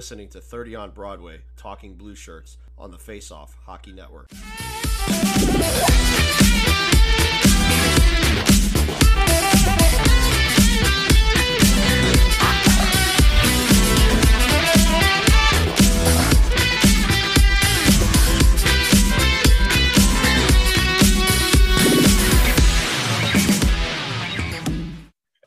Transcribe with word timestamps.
listening 0.00 0.30
to 0.30 0.40
30 0.40 0.76
on 0.76 0.90
Broadway, 0.92 1.42
Talking 1.58 1.92
Blue 1.92 2.14
Shirts 2.14 2.56
on 2.78 2.90
the 2.90 2.96
Face 2.96 3.30
Off 3.30 3.54
Hockey 3.66 3.92
Network. 3.92 4.30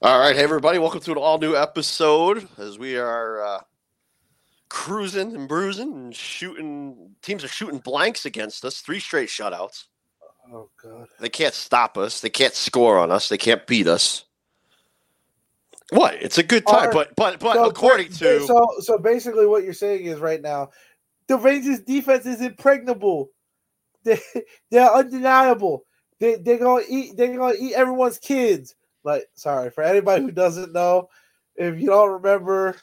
All 0.04 0.20
right, 0.20 0.36
hey 0.36 0.44
everybody, 0.44 0.78
welcome 0.78 1.00
to 1.00 1.12
an 1.12 1.18
all 1.18 1.40
new 1.40 1.56
episode 1.56 2.48
as 2.60 2.78
we 2.78 2.98
are 2.98 3.44
uh, 3.44 3.60
cruising 4.74 5.36
and 5.36 5.48
bruising 5.48 5.94
and 5.94 6.16
shooting. 6.16 7.16
Teams 7.22 7.44
are 7.44 7.48
shooting 7.48 7.78
blanks 7.78 8.26
against 8.26 8.66
us, 8.66 8.82
three 8.82 9.00
straight 9.00 9.30
shutouts. 9.30 9.84
Oh 10.52 10.68
god. 10.82 11.08
They 11.20 11.30
can't 11.30 11.54
stop 11.54 11.96
us. 11.96 12.22
They 12.22 12.32
can't 12.32 12.56
score 12.56 12.98
on 12.98 13.12
us. 13.12 13.30
They 13.30 13.38
can't 13.38 13.66
beat 13.68 13.86
us. 13.88 14.26
What? 15.92 16.16
It's 16.16 16.40
a 16.40 16.44
good 16.44 16.66
time, 16.66 16.90
Are- 16.90 16.92
but 16.92 17.16
but 17.16 17.40
but 17.40 17.54
So, 17.54 17.66
according 17.66 18.12
to 18.14 18.48
so 18.48 18.68
so 18.80 18.98
basically 18.98 19.46
what 19.46 19.64
you're 19.64 19.74
saying 19.74 20.06
is 20.06 20.20
right 20.20 20.42
now, 20.42 20.72
the 21.28 21.38
Rangers 21.38 21.82
defense 21.82 22.26
is 22.26 22.42
impregnable. 22.42 23.30
They 24.06 24.20
they're 24.70 24.92
undeniable. 24.92 25.86
They 26.20 26.36
they're 26.36 26.58
gonna 26.58 26.84
eat 26.90 27.16
they're 27.16 27.38
gonna 27.38 27.56
eat 27.58 27.74
everyone's 27.74 28.18
kids. 28.18 28.76
Like 29.06 29.28
sorry 29.36 29.70
for 29.70 29.82
anybody 29.84 30.24
who 30.24 30.32
doesn't 30.32 30.74
know, 30.74 31.08
if 31.56 31.80
you 31.80 31.88
don't 31.88 32.12
remember 32.12 32.76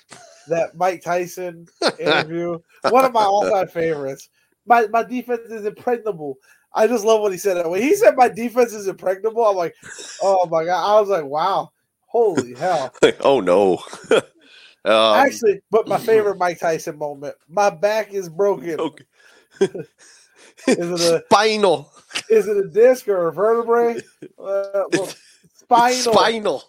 that 0.48 0.76
Mike 0.76 1.02
Tyson 1.02 1.66
interview, 1.98 2.58
one 2.88 3.04
of 3.04 3.12
my 3.12 3.22
all-time 3.22 3.68
favorites. 3.68 4.28
My 4.66 4.86
my 4.88 5.02
defense 5.02 5.50
is 5.50 5.64
impregnable. 5.64 6.36
I 6.72 6.86
just 6.86 7.04
love 7.04 7.20
what 7.20 7.32
he 7.32 7.38
said. 7.38 7.66
When 7.66 7.82
he 7.82 7.96
said 7.96 8.16
my 8.16 8.28
defense 8.28 8.72
is 8.72 8.86
impregnable, 8.86 9.44
I'm 9.44 9.56
like, 9.56 9.74
oh 10.22 10.46
my 10.46 10.64
god! 10.64 10.84
I 10.84 11.00
was 11.00 11.08
like, 11.08 11.24
wow, 11.24 11.72
holy 12.06 12.54
hell! 12.54 12.94
oh 13.20 13.40
no. 13.40 13.82
um, 14.84 15.16
Actually, 15.26 15.60
but 15.70 15.88
my 15.88 15.98
favorite 15.98 16.38
Mike 16.38 16.60
Tyson 16.60 16.98
moment. 16.98 17.34
My 17.48 17.70
back 17.70 18.12
is 18.12 18.28
broken. 18.28 18.78
okay. 18.78 19.04
Is 20.66 20.78
it 20.90 21.00
a 21.00 21.22
spinal, 21.26 21.90
is 22.28 22.46
it 22.46 22.56
a 22.56 22.68
disc 22.68 23.08
or 23.08 23.28
a 23.28 23.32
vertebrae? 23.32 24.00
Uh, 24.38 24.82
well, 24.92 25.08
spinal. 25.54 26.12
spinal. 26.12 26.64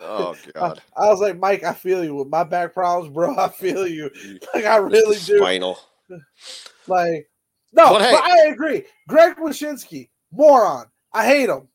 Oh 0.00 0.34
god, 0.54 0.80
I 0.96 1.06
was 1.08 1.20
like, 1.20 1.38
Mike, 1.38 1.62
I 1.64 1.72
feel 1.72 2.04
you 2.04 2.14
with 2.16 2.28
my 2.28 2.44
back 2.44 2.74
problems, 2.74 3.12
bro. 3.14 3.36
I 3.38 3.48
feel 3.48 3.86
you. 3.86 4.10
Like 4.54 4.64
I 4.64 4.76
really 4.76 5.16
do. 5.16 5.38
spinal. 5.38 5.78
Like 6.86 7.28
no, 7.72 7.90
But 7.94 8.10
but, 8.12 8.22
I 8.22 8.46
agree. 8.48 8.84
Greg 9.08 9.36
Wyshynski, 9.36 10.08
moron. 10.32 10.86
I 11.12 11.26
hate 11.26 11.48
him. 11.48 11.68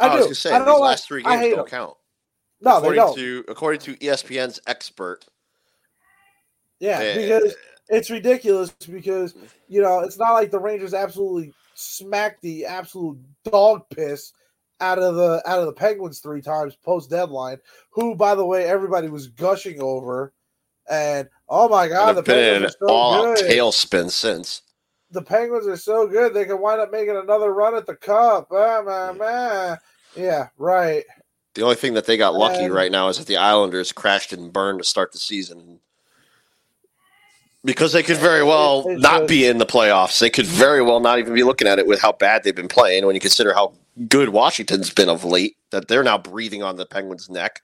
I, 0.00 0.06
I, 0.06 0.12
do. 0.12 0.16
was 0.18 0.26
gonna 0.26 0.34
say 0.34 0.52
I 0.52 0.58
don't 0.58 0.80
like- 0.80 0.90
last 0.90 1.06
three 1.08 1.22
I 1.24 1.40
games 1.40 1.54
don't 1.56 1.64
him. 1.66 1.70
count. 1.70 1.96
No, 2.60 2.80
they 2.80 2.88
according 2.96 3.00
don't. 3.04 3.16
to 3.16 3.44
according 3.48 3.80
to 3.80 3.94
ESPN's 3.96 4.60
expert. 4.66 5.24
yeah, 6.80 6.98
eh, 7.00 7.14
because 7.16 7.54
it's 7.88 8.10
ridiculous 8.10 8.70
because 8.70 9.34
you 9.68 9.82
know 9.82 10.00
it's 10.00 10.18
not 10.18 10.32
like 10.32 10.50
the 10.50 10.58
Rangers 10.58 10.94
absolutely 10.94 11.52
smacked 11.74 12.40
the 12.42 12.64
absolute 12.64 13.18
dog 13.44 13.82
piss 13.90 14.32
out 14.80 14.98
of 14.98 15.14
the 15.14 15.42
out 15.46 15.58
of 15.60 15.66
the 15.66 15.72
Penguins 15.72 16.20
three 16.20 16.42
times 16.42 16.76
post 16.76 17.10
deadline. 17.10 17.58
Who, 17.90 18.14
by 18.14 18.34
the 18.34 18.44
way, 18.44 18.64
everybody 18.64 19.08
was 19.08 19.28
gushing 19.28 19.80
over, 19.80 20.32
and 20.90 21.28
oh 21.48 21.68
my 21.68 21.88
god, 21.88 22.14
the 22.16 22.22
Penguins 22.22 22.74
are 22.74 22.88
so 22.88 22.94
all 22.94 23.34
good. 23.34 23.44
tailspin 23.50 24.10
since. 24.10 24.62
The 25.12 25.22
Penguins 25.22 25.66
are 25.66 25.76
so 25.76 26.06
good 26.06 26.34
they 26.34 26.44
can 26.44 26.60
wind 26.60 26.80
up 26.80 26.90
making 26.90 27.16
another 27.16 27.54
run 27.54 27.76
at 27.76 27.86
the 27.86 27.94
cup. 27.94 28.48
Ah, 28.50 28.82
man, 28.84 29.18
man. 29.18 29.78
Yeah, 30.16 30.48
right. 30.58 31.04
The 31.54 31.62
only 31.62 31.76
thing 31.76 31.94
that 31.94 32.06
they 32.06 32.16
got 32.16 32.34
lucky 32.34 32.64
And- 32.64 32.74
right 32.74 32.90
now 32.90 33.08
is 33.08 33.18
that 33.18 33.26
the 33.28 33.36
Islanders 33.36 33.92
crashed 33.92 34.32
and 34.32 34.52
burned 34.52 34.80
to 34.80 34.84
start 34.84 35.12
the 35.12 35.18
season. 35.18 35.80
Because 37.64 37.92
they 37.92 38.02
could 38.02 38.18
very 38.18 38.44
well 38.44 38.84
not 38.98 39.26
be 39.26 39.46
in 39.46 39.58
the 39.58 39.66
playoffs. 39.66 40.18
They 40.20 40.30
could 40.30 40.46
very 40.46 40.82
well 40.82 41.00
not 41.00 41.18
even 41.18 41.34
be 41.34 41.42
looking 41.42 41.66
at 41.66 41.78
it 41.78 41.86
with 41.86 42.00
how 42.00 42.12
bad 42.12 42.44
they've 42.44 42.54
been 42.54 42.68
playing 42.68 43.06
when 43.06 43.14
you 43.14 43.20
consider 43.20 43.54
how 43.54 43.72
good 44.08 44.28
Washington's 44.30 44.90
been 44.90 45.08
of 45.08 45.24
late, 45.24 45.56
that 45.70 45.88
they're 45.88 46.04
now 46.04 46.18
breathing 46.18 46.62
on 46.62 46.76
the 46.76 46.86
Penguins' 46.86 47.30
neck 47.30 47.62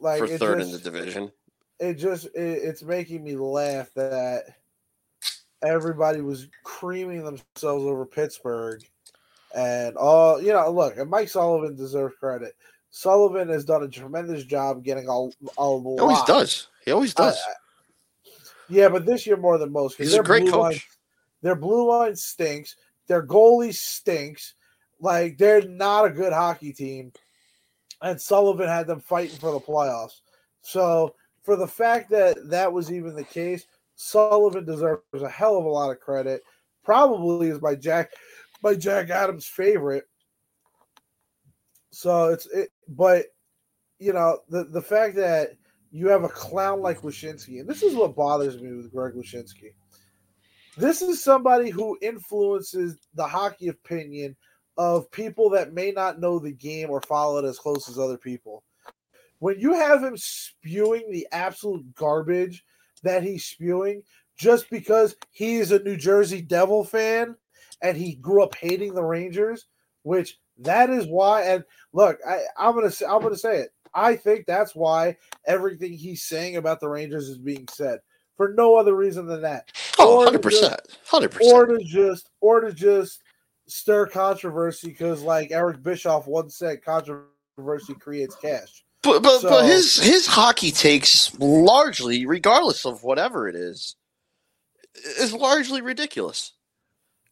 Like 0.00 0.18
for 0.18 0.26
third 0.26 0.58
just, 0.58 0.70
in 0.70 0.72
the 0.72 0.78
division. 0.82 1.32
it 1.80 1.94
just 1.94 2.26
it, 2.26 2.32
it's 2.34 2.82
making 2.82 3.24
me 3.24 3.36
laugh 3.36 3.90
that 3.94 4.44
everybody 5.62 6.20
was 6.20 6.48
creaming 6.64 7.24
themselves 7.24 7.84
over 7.84 8.04
Pittsburgh 8.04 8.82
and 9.54 9.96
all 9.96 10.40
you 10.42 10.52
know 10.52 10.70
look 10.70 10.96
and 10.96 11.10
Mike 11.10 11.28
Sullivan 11.28 11.76
deserves 11.76 12.14
credit. 12.18 12.54
Sullivan 12.90 13.48
has 13.48 13.64
done 13.64 13.82
a 13.82 13.88
tremendous 13.88 14.44
job 14.44 14.84
getting 14.84 15.08
a, 15.08 15.12
a 15.12 15.28
He 15.28 15.58
always 15.58 16.22
does. 16.24 16.68
He 16.84 16.90
always 16.92 17.14
does. 17.14 17.38
Yeah, 18.68 18.88
but 18.88 19.06
this 19.06 19.26
year 19.26 19.36
more 19.36 19.56
than 19.58 19.72
most. 19.72 19.96
He's 19.96 20.14
a 20.14 20.22
great 20.22 20.44
blue 20.44 20.52
line- 20.58 20.72
coach. 20.74 20.88
their 21.42 21.54
blue 21.56 21.88
line 21.88 22.16
stinks. 22.16 22.76
Their 23.06 23.26
goalie 23.26 23.74
stinks. 23.74 24.54
Like 25.02 25.36
they're 25.36 25.66
not 25.66 26.06
a 26.06 26.10
good 26.10 26.32
hockey 26.32 26.72
team. 26.72 27.12
And 28.00 28.20
Sullivan 28.20 28.68
had 28.68 28.86
them 28.86 29.00
fighting 29.00 29.36
for 29.36 29.52
the 29.52 29.60
playoffs. 29.60 30.20
So 30.62 31.14
for 31.42 31.56
the 31.56 31.66
fact 31.66 32.08
that 32.10 32.36
that 32.48 32.72
was 32.72 32.90
even 32.90 33.14
the 33.14 33.24
case, 33.24 33.66
Sullivan 33.96 34.64
deserves 34.64 35.02
a 35.20 35.28
hell 35.28 35.58
of 35.58 35.64
a 35.64 35.68
lot 35.68 35.90
of 35.90 36.00
credit. 36.00 36.42
Probably 36.84 37.48
is 37.48 37.60
my 37.60 37.74
Jack, 37.74 38.12
my 38.62 38.74
Jack 38.74 39.10
Adams 39.10 39.46
favorite. 39.46 40.04
So 41.90 42.28
it's 42.28 42.46
it, 42.46 42.70
but 42.88 43.26
you 43.98 44.12
know 44.12 44.38
the 44.48 44.64
the 44.64 44.80
fact 44.80 45.14
that 45.16 45.50
you 45.90 46.08
have 46.08 46.24
a 46.24 46.28
clown 46.28 46.80
like 46.80 47.02
Wyshynski, 47.02 47.60
and 47.60 47.68
this 47.68 47.82
is 47.82 47.94
what 47.94 48.16
bothers 48.16 48.60
me 48.60 48.72
with 48.72 48.92
Greg 48.92 49.14
Wyshynski. 49.14 49.74
This 50.78 51.02
is 51.02 51.22
somebody 51.22 51.68
who 51.68 51.98
influences 52.00 52.96
the 53.14 53.26
hockey 53.26 53.68
opinion 53.68 54.34
of 54.78 55.10
people 55.10 55.50
that 55.50 55.72
may 55.74 55.90
not 55.90 56.20
know 56.20 56.38
the 56.38 56.52
game 56.52 56.90
or 56.90 57.00
follow 57.00 57.38
it 57.38 57.48
as 57.48 57.58
close 57.58 57.88
as 57.88 57.98
other 57.98 58.16
people. 58.18 58.62
When 59.38 59.58
you 59.58 59.74
have 59.74 60.02
him 60.02 60.16
spewing 60.16 61.10
the 61.10 61.26
absolute 61.32 61.94
garbage 61.94 62.64
that 63.02 63.22
he's 63.22 63.44
spewing 63.44 64.02
just 64.36 64.70
because 64.70 65.16
he 65.30 65.56
is 65.56 65.72
a 65.72 65.82
New 65.82 65.96
Jersey 65.96 66.40
Devil 66.40 66.84
fan 66.84 67.36
and 67.82 67.96
he 67.96 68.14
grew 68.14 68.42
up 68.42 68.54
hating 68.54 68.94
the 68.94 69.02
Rangers, 69.02 69.66
which 70.04 70.38
that 70.58 70.90
is 70.90 71.06
why. 71.06 71.42
And 71.42 71.64
look, 71.92 72.18
I, 72.26 72.40
I'm 72.56 72.74
gonna 72.74 72.90
say, 72.90 73.04
I'm 73.06 73.20
gonna 73.22 73.36
say 73.36 73.58
it. 73.58 73.72
I 73.94 74.16
think 74.16 74.46
that's 74.46 74.74
why 74.74 75.16
everything 75.46 75.92
he's 75.92 76.22
saying 76.22 76.56
about 76.56 76.80
the 76.80 76.88
Rangers 76.88 77.28
is 77.28 77.38
being 77.38 77.66
said 77.70 77.98
for 78.36 78.54
no 78.54 78.76
other 78.76 78.94
reason 78.94 79.26
than 79.26 79.42
that 79.42 79.70
Oh, 79.98 80.26
100%. 80.30 80.76
100%. 81.08 81.40
or 81.42 81.66
to 81.66 81.78
just 81.84 82.30
or 82.40 82.60
to 82.60 82.72
just 82.72 83.22
stir 83.66 84.06
controversy 84.06 84.88
because 84.88 85.22
like 85.22 85.50
Eric 85.50 85.82
Bischoff 85.82 86.26
once 86.26 86.56
said 86.56 86.84
controversy 86.84 87.94
creates 87.98 88.34
cash. 88.36 88.84
But 89.02 89.22
but, 89.22 89.40
So- 89.40 89.50
but 89.50 89.64
his 89.66 89.96
his 89.96 90.26
hockey 90.26 90.70
takes 90.70 91.36
largely, 91.38 92.26
regardless 92.26 92.86
of 92.86 93.02
whatever 93.02 93.48
it 93.48 93.56
is, 93.56 93.96
is 95.18 95.32
largely 95.32 95.80
ridiculous. 95.80 96.52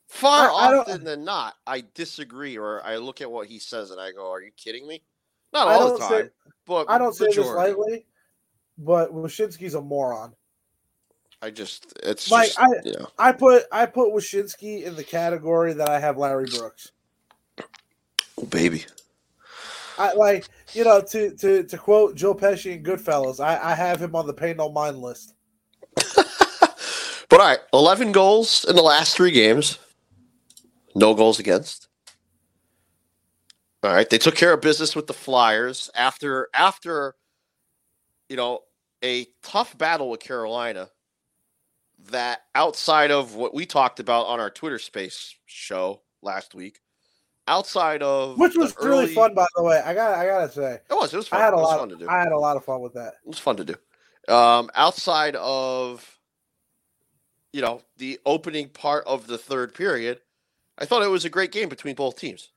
Far 0.09 0.51
I- 0.51 0.73
I 0.73 0.77
often 0.79 1.05
than 1.05 1.25
not, 1.25 1.55
I 1.67 1.85
disagree 1.95 2.59
or 2.59 2.83
I 2.85 2.97
look 2.97 3.21
at 3.21 3.31
what 3.31 3.47
he 3.47 3.61
says 3.61 3.91
and 3.93 4.01
I 4.01 4.11
go, 4.11 4.31
"Are 4.31 4.41
you 4.43 4.51
kidding 4.57 4.87
me?" 4.89 5.03
Not 5.53 5.69
all 5.69 5.93
the 5.93 5.99
don't 5.99 6.09
say- 6.09 6.23
time, 6.23 6.31
but 6.67 6.91
I 6.91 6.99
don't 6.99 7.13
say 7.15 7.27
this 7.27 7.39
lightly, 7.47 8.07
but 8.79 9.13
Wyshynski's 9.13 9.75
a 9.75 9.81
moron. 9.81 10.35
I 11.43 11.51
just 11.51 11.93
it's 12.03 12.31
Like, 12.31 12.49
just 12.49 12.61
I- 12.61 12.67
you 12.85 12.93
know 12.93 13.09
I 13.19 13.33
put 13.33 13.65
I 13.73 13.87
put 13.87 14.13
Wyshynski 14.13 14.83
in 14.85 14.95
the 14.97 15.05
category 15.05 15.73
that 15.75 15.89
I 15.89 15.99
have 15.99 16.19
Larry 16.19 16.47
Brooks. 16.47 16.93
oh, 18.39 18.47
baby. 18.47 18.85
I 19.99 20.13
like 20.15 20.47
you 20.73 20.85
know 20.85 21.01
to 21.03 21.37
to 21.37 21.63
to 21.65 21.79
quote 21.79 22.15
Joe 22.15 22.35
Pesci 22.35 22.73
in 22.77 22.83
Goodfellas. 22.83 23.41
I 23.41 23.59
I 23.73 23.75
have 23.75 24.01
him 24.03 24.15
on 24.15 24.27
the 24.27 24.33
pay 24.35 24.55
no 24.55 24.71
mind 24.71 24.99
list. 24.99 25.35
But 27.29 27.41
all 27.41 27.47
right, 27.47 27.61
eleven 27.73 28.11
goals 28.11 28.65
in 28.69 28.75
the 28.75 28.83
last 28.83 29.15
three 29.15 29.31
games, 29.31 29.79
no 30.97 31.15
goals 31.15 31.39
against. 31.39 31.87
All 33.85 33.93
right, 33.95 34.11
they 34.11 34.19
took 34.19 34.35
care 34.35 34.53
of 34.53 34.61
business 34.61 34.97
with 34.97 35.07
the 35.07 35.13
Flyers 35.15 35.91
after 35.95 36.49
after, 36.53 37.15
you 38.29 38.35
know, 38.35 38.63
a 39.05 39.27
tough 39.45 39.79
battle 39.79 40.11
with 40.11 40.19
Carolina. 40.19 40.89
That 42.09 42.43
outside 42.55 43.11
of 43.11 43.35
what 43.35 43.55
we 43.55 43.67
talked 43.67 44.01
about 44.01 44.27
on 44.27 44.41
our 44.41 44.51
Twitter 44.51 44.79
Space 44.79 45.35
show 45.47 46.01
last 46.23 46.55
week, 46.55 46.81
outside 47.47 48.03
of 48.03 48.39
Which 48.39 48.57
was 48.57 48.75
really 48.81 49.05
early- 49.05 49.15
fun, 49.15 49.35
by 49.35 49.47
the 49.55 49.63
way. 49.63 49.83
I 49.85 49.95
got 49.95 50.19
I 50.19 50.27
gotta 50.27 50.51
say. 50.51 50.81
It 50.91 50.95
was. 50.95 51.13
It 51.13 51.17
was 51.17 51.29
fun. 51.29 51.41
I 51.41 51.45
had 51.45 51.55
a 51.55 51.57
lot 51.59 51.79
fun 51.79 51.89
to 51.91 51.97
do. 51.97 52.09
I 52.09 52.19
had 52.19 52.33
a 52.33 52.39
lot 52.39 52.57
of 52.57 52.65
fun 52.65 52.81
with 52.81 52.95
that. 52.95 53.15
It 53.25 53.29
was 53.29 53.39
fun 53.39 53.57
to 53.57 53.65
do. 53.65 53.75
Um, 54.33 54.71
outside 54.75 55.37
of 55.37 56.19
you 57.53 57.61
know 57.61 57.83
the 57.97 58.19
opening 58.25 58.69
part 58.69 59.05
of 59.07 59.27
the 59.27 59.39
third 59.39 59.75
period, 59.75 60.21
I 60.79 60.87
thought 60.87 61.03
it 61.03 61.11
was 61.11 61.25
a 61.25 61.31
great 61.31 61.53
game 61.53 61.69
between 61.69 61.95
both 61.95 62.17
teams. 62.17 62.51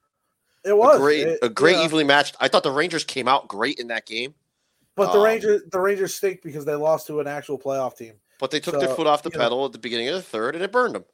It 0.66 0.78
was 0.78 0.96
a 0.96 1.00
great, 1.00 1.28
it, 1.28 1.40
a 1.42 1.50
great 1.50 1.76
yeah. 1.76 1.84
evenly 1.84 2.06
matched. 2.06 2.38
I 2.40 2.48
thought 2.48 2.64
the 2.64 2.72
Rangers 2.72 3.04
came 3.04 3.28
out 3.28 3.50
great 3.50 3.80
in 3.80 3.88
that 3.88 4.06
game, 4.06 4.34
But 4.96 5.12
the 5.12 5.20
um, 5.20 5.26
Rangers, 5.26 5.62
the 5.70 5.80
Rangers 5.80 6.16
stink 6.16 6.42
because 6.42 6.64
they 6.64 6.76
lost 6.76 7.08
to 7.08 7.20
an 7.20 7.28
actual 7.28 7.60
playoff 7.60 7.98
team. 7.98 8.14
But 8.44 8.52
they 8.52 8.60
took 8.60 8.78
their 8.78 8.94
foot 8.94 9.08
off 9.08 9.24
the 9.24 9.30
you 9.30 9.38
know- 9.38 9.44
pedal 9.46 9.66
at 9.66 9.72
the 9.72 9.78
beginning 9.80 10.10
of 10.10 10.16
the 10.16 10.22
third, 10.22 10.54
and 10.54 10.62
it 10.62 10.70
burned 10.70 10.96
them. 10.96 11.06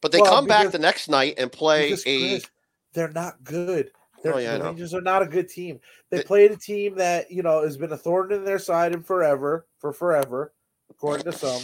But 0.00 0.12
they 0.12 0.20
Well, 0.22 0.32
come 0.32 0.46
back 0.46 0.70
the 0.70 0.78
next 0.78 1.10
night 1.10 1.34
and 1.36 1.52
play 1.52 1.92
a. 1.92 1.96
Chris, 1.98 2.46
they're 2.94 3.12
not 3.12 3.44
good. 3.44 3.90
They're, 4.22 4.34
Oh, 4.34 4.38
yeah, 4.38 4.56
the. 4.56 4.64
Rangers 4.64 4.94
are 4.94 5.02
not 5.02 5.20
a 5.20 5.26
good 5.26 5.50
team. 5.50 5.78
They 6.08 6.16
They- 6.16 6.22
played 6.22 6.52
a 6.52 6.56
team 6.56 6.94
that 6.94 7.30
you 7.30 7.42
know 7.42 7.60
has 7.64 7.76
been 7.76 7.92
a 7.92 7.98
thorn 7.98 8.32
in 8.32 8.46
their 8.46 8.58
side 8.58 8.94
and 8.94 9.06
forever 9.06 9.66
for 9.76 9.92
forever, 9.92 10.54
according 10.88 11.30
to 11.30 11.32
some. 11.36 11.60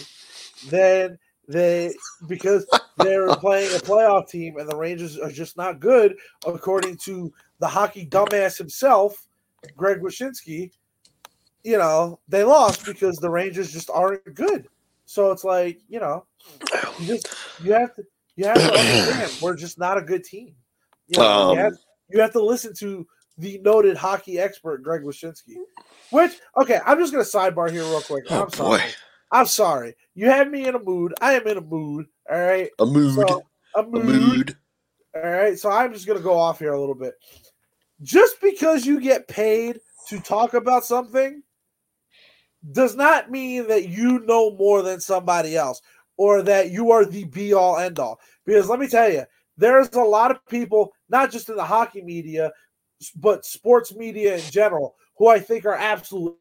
Then 0.69 1.19
they 1.49 1.95
because 2.27 2.67
they're 2.99 3.35
playing 3.37 3.75
a 3.75 3.79
playoff 3.79 4.29
team 4.29 4.59
and 4.59 4.69
the 4.69 4.77
Rangers 4.77 5.19
are 5.19 5.33
just 5.33 5.57
not 5.57 5.81
good, 5.81 6.15
according 6.47 6.99
to 7.05 7.33
the 7.59 7.69
hockey 7.69 8.07
dumbass 8.07 8.59
himself, 8.59 9.27
Greg 9.79 10.03
Wyshynski. 10.03 10.73
You 11.65 11.79
know 11.79 12.21
they 12.29 12.45
lost 12.45 12.85
because 12.85 13.17
the 13.17 13.31
Rangers 13.31 13.73
just 13.73 13.89
aren't 13.89 14.35
good. 14.35 14.69
So 15.07 15.31
it's 15.31 15.45
like 15.45 15.81
you 15.89 16.01
know, 16.01 16.27
you 16.99 17.07
just 17.07 17.29
you 17.63 17.73
have 17.73 17.95
to 17.97 18.03
you 18.37 18.45
have 18.45 18.57
to 18.57 18.79
understand 18.79 19.33
we're 19.41 19.57
just 19.57 19.79
not 19.79 19.97
a 19.97 20.03
good 20.03 20.25
team. 20.25 20.55
You, 21.09 21.19
know, 21.19 21.25
Um, 21.25 21.57
you, 21.57 21.63
have, 21.63 21.73
you 22.11 22.21
have 22.21 22.33
to 22.33 22.43
listen 22.43 22.75
to 22.75 23.07
the 23.39 23.59
noted 23.59 23.97
hockey 23.97 24.39
expert 24.39 24.83
Greg 24.83 25.03
Wyshynski. 25.03 25.55
Which 26.11 26.33
okay, 26.61 26.81
I'm 26.85 26.99
just 26.99 27.13
gonna 27.13 27.25
sidebar 27.25 27.71
here 27.71 27.85
real 27.85 28.03
quick. 28.03 28.25
Oh, 28.31 28.43
I'm 28.43 28.51
sorry. 28.51 28.79
boy. 28.79 28.85
I'm 29.33 29.47
sorry. 29.47 29.97
You 30.15 30.27
had 30.27 30.51
me 30.51 30.67
in 30.67 30.75
a 30.75 30.79
mood. 30.79 31.15
I 31.21 31.33
am 31.33 31.47
in 31.47 31.57
a 31.57 31.63
mood. 31.63 32.07
All 32.31 32.39
right. 32.39 32.71
A 32.79 32.87
mood. 32.87 33.15
So, 33.15 33.47
a 33.75 33.81
a 33.81 33.87
mood. 33.87 34.07
mood. 34.07 34.57
All 35.15 35.23
right. 35.23 35.59
So 35.59 35.71
I'm 35.71 35.93
just 35.93 36.07
gonna 36.07 36.21
go 36.21 36.39
off 36.39 36.59
here 36.59 36.73
a 36.73 36.81
little 36.81 36.95
bit. 36.95 37.15
Just 38.03 38.41
because 38.41 38.87
you 38.87 39.01
get 39.01 39.27
paid 39.27 39.81
to 40.09 40.21
talk 40.21 40.55
about 40.55 40.85
something 40.85 41.43
does 42.73 42.97
not 42.97 43.31
mean 43.31 43.69
that 43.69 43.89
you 43.89 44.21
know 44.21 44.51
more 44.57 44.83
than 44.83 45.01
somebody 45.01 45.57
else 45.57 45.83
or 46.17 46.43
that 46.43 46.71
you 46.71 46.91
are 46.91 47.05
the 47.05 47.25
be 47.25 47.53
all 47.53 47.79
end 47.79 47.99
all. 47.99 48.21
Because 48.45 48.69
let 48.69 48.81
me 48.81 48.89
tell 48.89 49.11
you, 49.11 49.25
there's 49.57 49.89
a 49.95 50.01
lot 50.01 50.31
of 50.31 50.45
people, 50.47 50.93
not 51.09 51.31
just 51.31 51.49
in 51.49 51.57
the 51.57 51.65
hockey 51.65 52.03
media, 52.03 52.53
but 53.17 53.45
sports 53.45 53.95
media 53.95 54.37
in 54.37 54.51
general, 54.51 54.97
who 55.17 55.29
I 55.29 55.39
think 55.39 55.65
are 55.65 55.75
absolute 55.75 56.37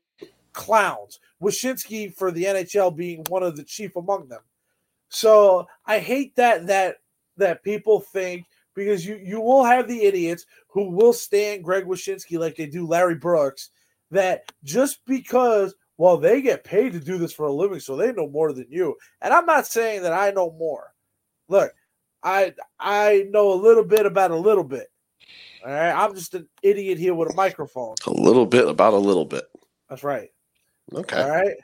clowns. 0.54 1.20
Wyshynski 1.42 2.14
for 2.14 2.32
the 2.32 2.46
NHL 2.46 2.96
being 2.96 3.24
one 3.28 3.44
of 3.44 3.56
the 3.56 3.64
chief 3.64 3.96
among 3.96 4.28
them. 4.28 4.42
So 5.10 5.68
I 5.86 6.00
hate 6.00 6.36
that 6.38 6.68
that 6.68 6.98
that 7.38 7.64
people 7.64 8.00
think 8.00 8.46
because 8.74 9.06
you 9.06 9.20
you 9.22 9.42
will 9.42 9.64
have 9.64 9.88
the 9.88 10.04
idiots 10.04 10.46
who 10.70 10.90
will 10.90 11.14
stand 11.14 11.64
Greg 11.64 11.86
Wyshynski 11.86 12.40
like 12.40 12.56
they 12.56 12.66
do 12.66 12.88
Larry 12.88 13.16
Brooks 13.16 13.70
that 14.12 14.52
just 14.64 15.00
because 15.06 15.76
well 15.98 16.18
they 16.18 16.42
get 16.42 16.64
paid 16.64 16.94
to 16.94 17.00
do 17.00 17.18
this 17.18 17.34
for 17.34 17.46
a 17.46 17.54
living 17.54 17.80
so 17.80 17.96
they 17.96 18.12
know 18.12 18.28
more 18.30 18.54
than 18.54 18.66
you 18.70 18.96
and 19.22 19.34
I'm 19.34 19.46
not 19.46 19.66
saying 19.68 20.02
that 20.04 20.14
I 20.14 20.32
know 20.32 20.52
more 20.52 20.94
look 21.48 21.72
I 22.24 22.54
I 22.80 23.26
know 23.30 23.54
a 23.54 23.62
little 23.62 23.84
bit 23.86 24.06
about 24.06 24.32
a 24.32 24.36
little 24.36 24.64
bit 24.64 24.88
all 25.66 25.72
right 25.72 25.92
I'm 25.94 26.14
just 26.16 26.34
an 26.34 26.48
idiot 26.64 26.98
here 26.98 27.14
with 27.16 27.32
a 27.32 27.36
microphone 27.36 27.96
A 28.08 28.12
little 28.12 28.46
bit 28.46 28.68
about 28.68 28.94
a 28.94 28.98
little 28.98 29.26
bit. 29.26 29.46
that's 29.90 30.04
right 30.04 30.30
Okay. 30.94 31.20
all 31.22 31.30
right. 31.30 31.56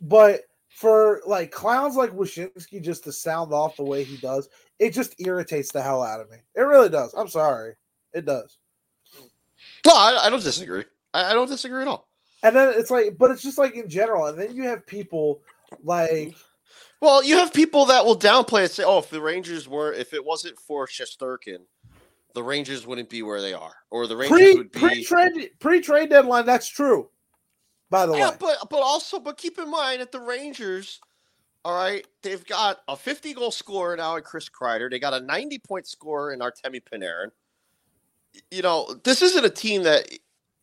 But 0.00 0.42
for 0.68 1.20
like 1.26 1.50
clowns 1.50 1.96
like 1.96 2.12
Wyshynski 2.12 2.80
just 2.80 3.02
to 3.04 3.12
sound 3.12 3.52
off 3.52 3.74
the 3.76 3.82
way 3.82 4.04
he 4.04 4.16
does, 4.18 4.48
it 4.78 4.92
just 4.92 5.16
irritates 5.20 5.72
the 5.72 5.82
hell 5.82 6.04
out 6.04 6.20
of 6.20 6.30
me. 6.30 6.36
It 6.54 6.60
really 6.60 6.88
does. 6.88 7.12
I'm 7.14 7.26
sorry. 7.26 7.74
It 8.12 8.24
does. 8.24 8.58
No, 9.84 9.92
I, 9.92 10.20
I 10.26 10.30
don't 10.30 10.40
disagree. 10.42 10.84
I, 11.12 11.30
I 11.30 11.32
don't 11.32 11.48
disagree 11.48 11.82
at 11.82 11.88
all. 11.88 12.06
And 12.42 12.54
then 12.54 12.72
it's 12.76 12.90
like, 12.90 13.16
but 13.18 13.30
it's 13.30 13.42
just 13.42 13.58
like 13.58 13.74
in 13.74 13.88
general. 13.88 14.26
And 14.26 14.38
then 14.38 14.54
you 14.54 14.64
have 14.64 14.86
people 14.86 15.40
like, 15.82 16.36
Well, 17.00 17.22
you 17.22 17.36
have 17.36 17.52
people 17.52 17.86
that 17.86 18.04
will 18.04 18.18
downplay 18.18 18.64
it, 18.64 18.72
say, 18.72 18.84
"Oh, 18.84 18.98
if 18.98 19.10
the 19.10 19.20
Rangers 19.20 19.68
were, 19.68 19.92
if 19.92 20.12
it 20.12 20.24
wasn't 20.24 20.58
for 20.58 20.86
Shesterkin, 20.86 21.58
the 22.34 22.42
Rangers 22.42 22.86
wouldn't 22.86 23.08
be 23.08 23.22
where 23.22 23.40
they 23.40 23.54
are, 23.54 23.74
or 23.90 24.06
the 24.06 24.16
Rangers 24.16 24.38
pre 24.38 24.54
would 24.54 24.72
be." 24.72 24.78
pre 24.80 25.04
trade 25.04 25.50
pre 25.60 25.80
trade 25.80 26.10
deadline. 26.10 26.46
That's 26.46 26.68
true. 26.68 27.10
By 27.90 28.06
the 28.06 28.14
yeah, 28.14 28.30
way, 28.30 28.36
but 28.40 28.68
but 28.68 28.80
also, 28.80 29.18
but 29.18 29.36
keep 29.36 29.58
in 29.58 29.70
mind 29.70 30.00
that 30.00 30.12
the 30.12 30.20
Rangers, 30.20 31.00
all 31.64 31.74
right, 31.74 32.06
they've 32.22 32.44
got 32.44 32.80
a 32.86 32.96
50 32.96 33.32
goal 33.32 33.50
scorer 33.50 33.96
now 33.96 34.16
in 34.16 34.22
Chris 34.22 34.48
Kreider. 34.48 34.90
They 34.90 34.98
got 34.98 35.14
a 35.14 35.20
90 35.20 35.58
point 35.60 35.86
scorer 35.86 36.32
in 36.32 36.40
Artemi 36.40 36.82
Panarin. 36.82 37.30
You 38.50 38.62
know, 38.62 38.94
this 39.04 39.22
isn't 39.22 39.44
a 39.44 39.50
team 39.50 39.84
that. 39.84 40.08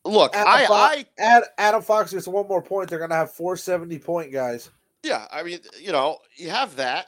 Look, 0.06 0.36
Adam 0.36 0.48
I, 0.48 0.68
I, 0.70 1.06
Ad, 1.18 1.44
Adam 1.58 1.82
Fox 1.82 2.14
gets 2.14 2.28
one 2.28 2.48
more 2.48 2.62
point. 2.62 2.90
They're 2.90 3.00
gonna 3.00 3.16
have 3.16 3.32
470 3.32 4.00
point 4.00 4.32
guys. 4.32 4.70
yeah, 5.04 5.26
I 5.32 5.44
mean, 5.44 5.60
you 5.82 5.92
know, 5.92 6.20
you 6.38 6.50
have 6.52 6.76
that. 6.76 7.08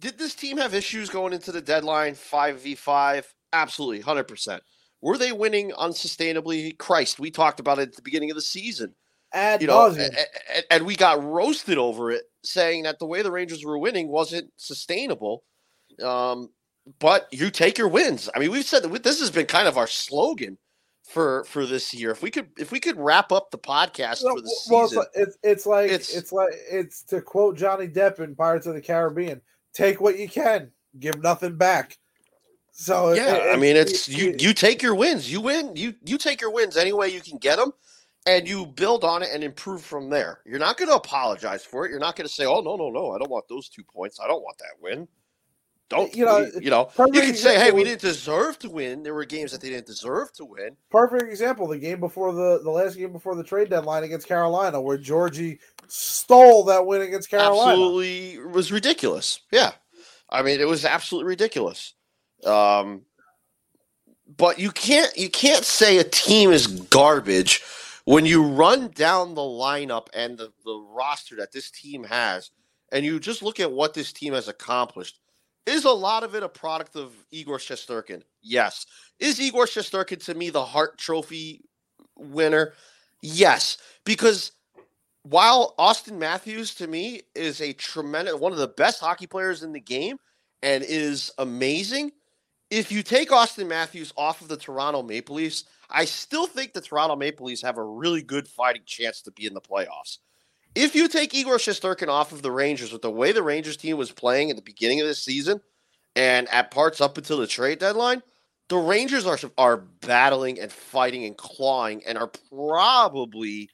Did 0.00 0.18
this 0.18 0.34
team 0.34 0.56
have 0.58 0.74
issues 0.74 1.08
going 1.08 1.32
into 1.32 1.52
the 1.52 1.60
deadline? 1.60 2.14
Five 2.14 2.60
v 2.60 2.74
five, 2.74 3.32
absolutely, 3.52 4.00
hundred 4.00 4.24
percent. 4.24 4.62
Were 5.00 5.18
they 5.18 5.32
winning 5.32 5.70
unsustainably? 5.72 6.76
Christ, 6.78 7.18
we 7.20 7.30
talked 7.30 7.60
about 7.60 7.78
it 7.78 7.88
at 7.90 7.96
the 7.96 8.02
beginning 8.02 8.30
of 8.30 8.36
the 8.36 8.42
season. 8.42 8.94
Ad 9.32 9.62
you 9.62 9.68
know, 9.68 9.88
nauseam. 9.88 10.10
a- 10.16 10.58
a- 10.58 10.72
and 10.72 10.84
we 10.84 10.94
got 10.94 11.22
roasted 11.24 11.78
over 11.78 12.10
it, 12.10 12.24
saying 12.44 12.82
that 12.82 12.98
the 12.98 13.06
way 13.06 13.22
the 13.22 13.30
Rangers 13.30 13.64
were 13.64 13.78
winning 13.78 14.08
wasn't 14.08 14.50
sustainable. 14.56 15.42
Um, 16.02 16.50
but 16.98 17.28
you 17.32 17.50
take 17.50 17.78
your 17.78 17.88
wins. 17.88 18.28
I 18.34 18.38
mean, 18.40 18.50
we've 18.50 18.64
said 18.64 18.82
that 18.82 19.02
this 19.02 19.20
has 19.20 19.30
been 19.30 19.46
kind 19.46 19.68
of 19.68 19.78
our 19.78 19.86
slogan 19.86 20.58
for 21.04 21.44
for 21.44 21.66
this 21.66 21.92
year. 21.92 22.10
If 22.10 22.22
we 22.22 22.30
could, 22.30 22.48
if 22.58 22.72
we 22.72 22.80
could 22.80 22.96
wrap 22.96 23.32
up 23.32 23.50
the 23.50 23.58
podcast 23.58 24.22
for 24.22 24.40
the 24.40 24.54
well, 24.70 24.88
season, 24.88 25.04
it's, 25.14 25.36
it's 25.42 25.66
like 25.66 25.86
It's- 25.90 26.14
it's, 26.14 26.32
like 26.32 26.52
it's 26.70 27.02
to 27.04 27.20
quote 27.20 27.56
Johnny 27.56 27.88
Depp 27.88 28.20
in 28.20 28.34
Pirates 28.34 28.66
of 28.66 28.74
the 28.74 28.80
Caribbean: 28.80 29.40
"Take 29.72 30.00
what 30.00 30.18
you 30.18 30.28
can, 30.28 30.70
give 30.98 31.20
nothing 31.22 31.56
back." 31.56 31.98
So 32.72 33.12
yeah, 33.12 33.34
it- 33.34 33.54
I 33.54 33.56
mean, 33.56 33.76
it's 33.76 34.08
it- 34.08 34.16
you. 34.16 34.34
You 34.38 34.54
take 34.54 34.82
your 34.82 34.94
wins. 34.94 35.30
You 35.30 35.40
win. 35.40 35.76
You 35.76 35.94
you 36.04 36.18
take 36.18 36.40
your 36.40 36.50
wins 36.50 36.76
any 36.76 36.92
way 36.92 37.08
you 37.08 37.20
can 37.20 37.38
get 37.38 37.56
them, 37.56 37.72
and 38.26 38.48
you 38.48 38.66
build 38.66 39.04
on 39.04 39.22
it 39.22 39.28
and 39.32 39.44
improve 39.44 39.82
from 39.82 40.08
there. 40.08 40.40
You're 40.46 40.58
not 40.58 40.78
going 40.78 40.88
to 40.88 40.94
apologize 40.96 41.64
for 41.64 41.84
it. 41.84 41.90
You're 41.90 42.00
not 42.00 42.16
going 42.16 42.26
to 42.28 42.32
say, 42.32 42.46
"Oh 42.46 42.60
no, 42.60 42.76
no, 42.76 42.88
no, 42.90 43.12
I 43.12 43.18
don't 43.18 43.30
want 43.30 43.48
those 43.48 43.68
two 43.68 43.84
points. 43.84 44.20
I 44.20 44.26
don't 44.28 44.42
want 44.42 44.58
that 44.58 44.80
win." 44.80 45.08
Don't 45.92 46.14
You 46.14 46.24
know, 46.24 46.50
you, 46.60 46.70
know? 46.70 46.90
You 46.98 47.20
can 47.20 47.34
say, 47.34 47.58
"Hey, 47.58 47.70
we 47.70 47.84
didn't 47.84 48.00
deserve 48.00 48.58
to 48.60 48.70
win. 48.70 49.02
There 49.02 49.14
were 49.14 49.24
games 49.24 49.52
that 49.52 49.60
they 49.60 49.68
didn't 49.68 49.86
deserve 49.86 50.32
to 50.34 50.44
win." 50.44 50.76
perfect 50.90 51.24
example: 51.24 51.68
the 51.68 51.78
game 51.78 52.00
before 52.00 52.32
the 52.32 52.60
the 52.62 52.70
last 52.70 52.96
game 52.96 53.12
before 53.12 53.34
the 53.34 53.44
trade 53.44 53.70
deadline 53.70 54.04
against 54.04 54.26
Carolina, 54.26 54.80
where 54.80 54.98
Georgie 54.98 55.58
stole 55.88 56.64
that 56.64 56.86
win 56.86 57.02
against 57.02 57.30
Carolina. 57.30 57.72
Absolutely 57.72 58.38
was 58.46 58.72
ridiculous. 58.72 59.40
Yeah, 59.50 59.72
I 60.30 60.42
mean, 60.42 60.60
it 60.60 60.66
was 60.66 60.84
absolutely 60.84 61.28
ridiculous. 61.28 61.94
Um, 62.44 63.02
but 64.36 64.58
you 64.58 64.70
can't 64.70 65.16
you 65.16 65.30
can't 65.30 65.64
say 65.64 65.98
a 65.98 66.04
team 66.04 66.50
is 66.50 66.66
garbage 66.66 67.62
when 68.04 68.26
you 68.26 68.42
run 68.42 68.88
down 68.88 69.34
the 69.34 69.40
lineup 69.40 70.08
and 70.14 70.36
the, 70.36 70.52
the 70.64 70.86
roster 70.90 71.36
that 71.36 71.52
this 71.52 71.70
team 71.70 72.04
has, 72.04 72.50
and 72.90 73.04
you 73.04 73.20
just 73.20 73.42
look 73.42 73.60
at 73.60 73.70
what 73.70 73.94
this 73.94 74.12
team 74.12 74.32
has 74.32 74.48
accomplished. 74.48 75.20
Is 75.66 75.84
a 75.84 75.90
lot 75.90 76.24
of 76.24 76.34
it 76.34 76.42
a 76.42 76.48
product 76.48 76.96
of 76.96 77.12
Igor 77.30 77.58
Shesterkin? 77.58 78.22
Yes. 78.42 78.86
Is 79.18 79.40
Igor 79.40 79.66
Shesterkin 79.66 80.24
to 80.24 80.34
me 80.34 80.50
the 80.50 80.64
Hart 80.64 80.98
Trophy 80.98 81.62
winner? 82.16 82.72
Yes, 83.22 83.78
because 84.04 84.52
while 85.22 85.74
Auston 85.78 86.18
Matthews 86.18 86.74
to 86.76 86.88
me 86.88 87.22
is 87.36 87.60
a 87.60 87.72
tremendous 87.74 88.34
one 88.34 88.52
of 88.52 88.58
the 88.58 88.66
best 88.66 89.00
hockey 89.00 89.28
players 89.28 89.62
in 89.62 89.72
the 89.72 89.80
game 89.80 90.16
and 90.62 90.82
is 90.82 91.30
amazing, 91.38 92.10
if 92.70 92.90
you 92.90 93.04
take 93.04 93.30
Auston 93.30 93.68
Matthews 93.68 94.12
off 94.16 94.40
of 94.40 94.48
the 94.48 94.56
Toronto 94.56 95.02
Maple 95.02 95.36
Leafs, 95.36 95.64
I 95.88 96.06
still 96.06 96.46
think 96.46 96.72
the 96.72 96.80
Toronto 96.80 97.14
Maple 97.14 97.46
Leafs 97.46 97.62
have 97.62 97.78
a 97.78 97.84
really 97.84 98.22
good 98.22 98.48
fighting 98.48 98.82
chance 98.84 99.22
to 99.22 99.30
be 99.30 99.46
in 99.46 99.54
the 99.54 99.60
playoffs. 99.60 100.18
If 100.74 100.94
you 100.94 101.08
take 101.08 101.34
Igor 101.34 101.56
Shesterkin 101.56 102.08
off 102.08 102.32
of 102.32 102.42
the 102.42 102.50
Rangers 102.50 102.92
with 102.92 103.02
the 103.02 103.10
way 103.10 103.32
the 103.32 103.42
Rangers 103.42 103.76
team 103.76 103.96
was 103.96 104.10
playing 104.10 104.50
at 104.50 104.56
the 104.56 104.62
beginning 104.62 105.00
of 105.00 105.06
this 105.06 105.22
season 105.22 105.60
and 106.16 106.48
at 106.48 106.70
parts 106.70 107.00
up 107.00 107.18
until 107.18 107.38
the 107.38 107.46
trade 107.46 107.78
deadline, 107.78 108.22
the 108.68 108.78
Rangers 108.78 109.26
are 109.26 109.38
are 109.58 109.76
battling 109.76 110.58
and 110.58 110.72
fighting 110.72 111.24
and 111.24 111.36
clawing 111.36 112.02
and 112.06 112.16
are 112.16 112.30
probably 112.50 113.68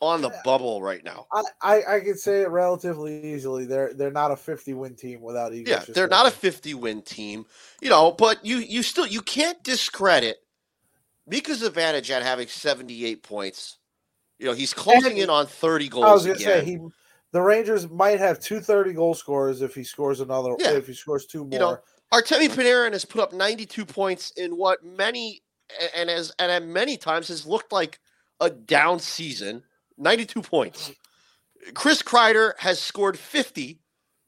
on 0.00 0.22
the 0.22 0.32
bubble 0.44 0.80
right 0.80 1.02
now. 1.02 1.26
I, 1.32 1.42
I 1.60 1.96
I 1.96 2.00
can 2.00 2.16
say 2.16 2.42
it 2.42 2.50
relatively 2.50 3.32
easily. 3.32 3.66
They're 3.66 3.92
they're 3.94 4.12
not 4.12 4.30
a 4.30 4.36
50 4.36 4.74
win 4.74 4.94
team 4.94 5.20
without 5.20 5.52
Igor. 5.52 5.74
Yeah, 5.74 5.84
they're 5.88 6.06
not 6.06 6.26
a 6.26 6.30
50 6.30 6.74
win 6.74 7.02
team, 7.02 7.46
you 7.80 7.90
know, 7.90 8.12
but 8.12 8.44
you 8.44 8.58
you 8.58 8.84
still 8.84 9.06
you 9.08 9.22
can't 9.22 9.60
discredit 9.64 10.36
Mika 11.26 11.52
Zibanejad 11.52 12.22
having 12.22 12.46
78 12.46 13.24
points 13.24 13.77
You 14.38 14.46
know, 14.46 14.52
he's 14.52 14.72
closing 14.72 15.18
in 15.18 15.30
on 15.30 15.46
30 15.46 15.88
goals. 15.88 16.04
I 16.04 16.12
was 16.12 16.26
gonna 16.26 16.38
say 16.38 16.64
he 16.64 16.78
the 17.32 17.42
Rangers 17.42 17.88
might 17.90 18.18
have 18.18 18.40
two 18.40 18.60
30 18.60 18.94
goal 18.94 19.14
scorers 19.14 19.60
if 19.60 19.74
he 19.74 19.84
scores 19.84 20.20
another 20.20 20.54
Yeah. 20.58 20.72
if 20.72 20.86
he 20.86 20.94
scores 20.94 21.26
two 21.26 21.44
more. 21.44 21.52
You 21.52 21.58
know, 21.58 21.78
Artemi 22.12 22.48
Panarin 22.48 22.92
has 22.92 23.04
put 23.04 23.20
up 23.20 23.32
92 23.32 23.84
points 23.84 24.30
in 24.32 24.56
what 24.56 24.82
many 24.82 25.42
and 25.94 26.08
as 26.08 26.32
and 26.38 26.50
at 26.50 26.64
many 26.64 26.96
times 26.96 27.28
has 27.28 27.46
looked 27.46 27.72
like 27.72 28.00
a 28.40 28.48
down 28.50 28.98
season. 28.98 29.62
92 29.98 30.42
points. 30.42 30.92
Chris 31.74 32.02
Kreider 32.02 32.52
has 32.58 32.80
scored 32.80 33.18
50. 33.18 33.80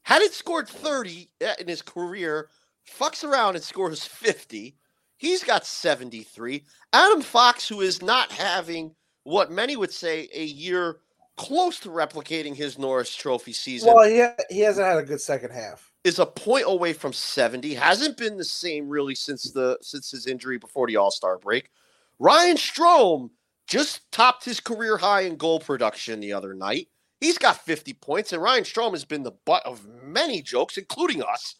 Hadn't 0.02 0.32
scored 0.32 0.68
30 0.68 1.30
eh, 1.40 1.54
in 1.60 1.68
his 1.68 1.80
career. 1.80 2.50
Fucks 2.98 3.22
around 3.22 3.54
and 3.54 3.64
scores 3.64 4.04
50. 4.04 4.76
He's 5.16 5.44
got 5.44 5.64
73. 5.64 6.64
Adam 6.92 7.22
Fox, 7.22 7.68
who 7.68 7.82
is 7.82 8.02
not 8.02 8.32
having 8.32 8.96
what 9.24 9.50
many 9.50 9.76
would 9.76 9.92
say 9.92 10.28
a 10.32 10.44
year 10.44 10.98
close 11.36 11.80
to 11.80 11.88
replicating 11.88 12.54
his 12.54 12.78
Norris 12.78 13.14
Trophy 13.14 13.52
season. 13.52 13.94
Well, 13.94 14.08
he 14.08 14.24
he 14.54 14.60
hasn't 14.60 14.86
had 14.86 14.98
a 14.98 15.02
good 15.02 15.20
second 15.20 15.50
half. 15.52 15.90
is 16.04 16.18
a 16.18 16.26
point 16.26 16.64
away 16.66 16.92
from 16.92 17.12
70 17.12 17.74
hasn't 17.74 18.16
been 18.16 18.36
the 18.36 18.44
same 18.44 18.88
really 18.88 19.14
since 19.14 19.50
the 19.52 19.78
since 19.80 20.10
his 20.10 20.26
injury 20.26 20.58
before 20.58 20.86
the 20.86 20.96
all-star 20.96 21.38
break. 21.38 21.70
Ryan 22.18 22.56
Strome 22.56 23.30
just 23.66 24.10
topped 24.12 24.44
his 24.44 24.60
career 24.60 24.96
high 24.98 25.22
in 25.22 25.36
goal 25.36 25.60
production 25.60 26.20
the 26.20 26.32
other 26.32 26.52
night. 26.54 26.88
He's 27.20 27.38
got 27.38 27.64
50 27.64 27.94
points 27.94 28.32
and 28.32 28.42
Ryan 28.42 28.64
Strome 28.64 28.92
has 28.92 29.04
been 29.04 29.22
the 29.22 29.32
butt 29.44 29.64
of 29.64 29.86
many 30.02 30.42
jokes 30.42 30.76
including 30.76 31.22
us 31.22 31.56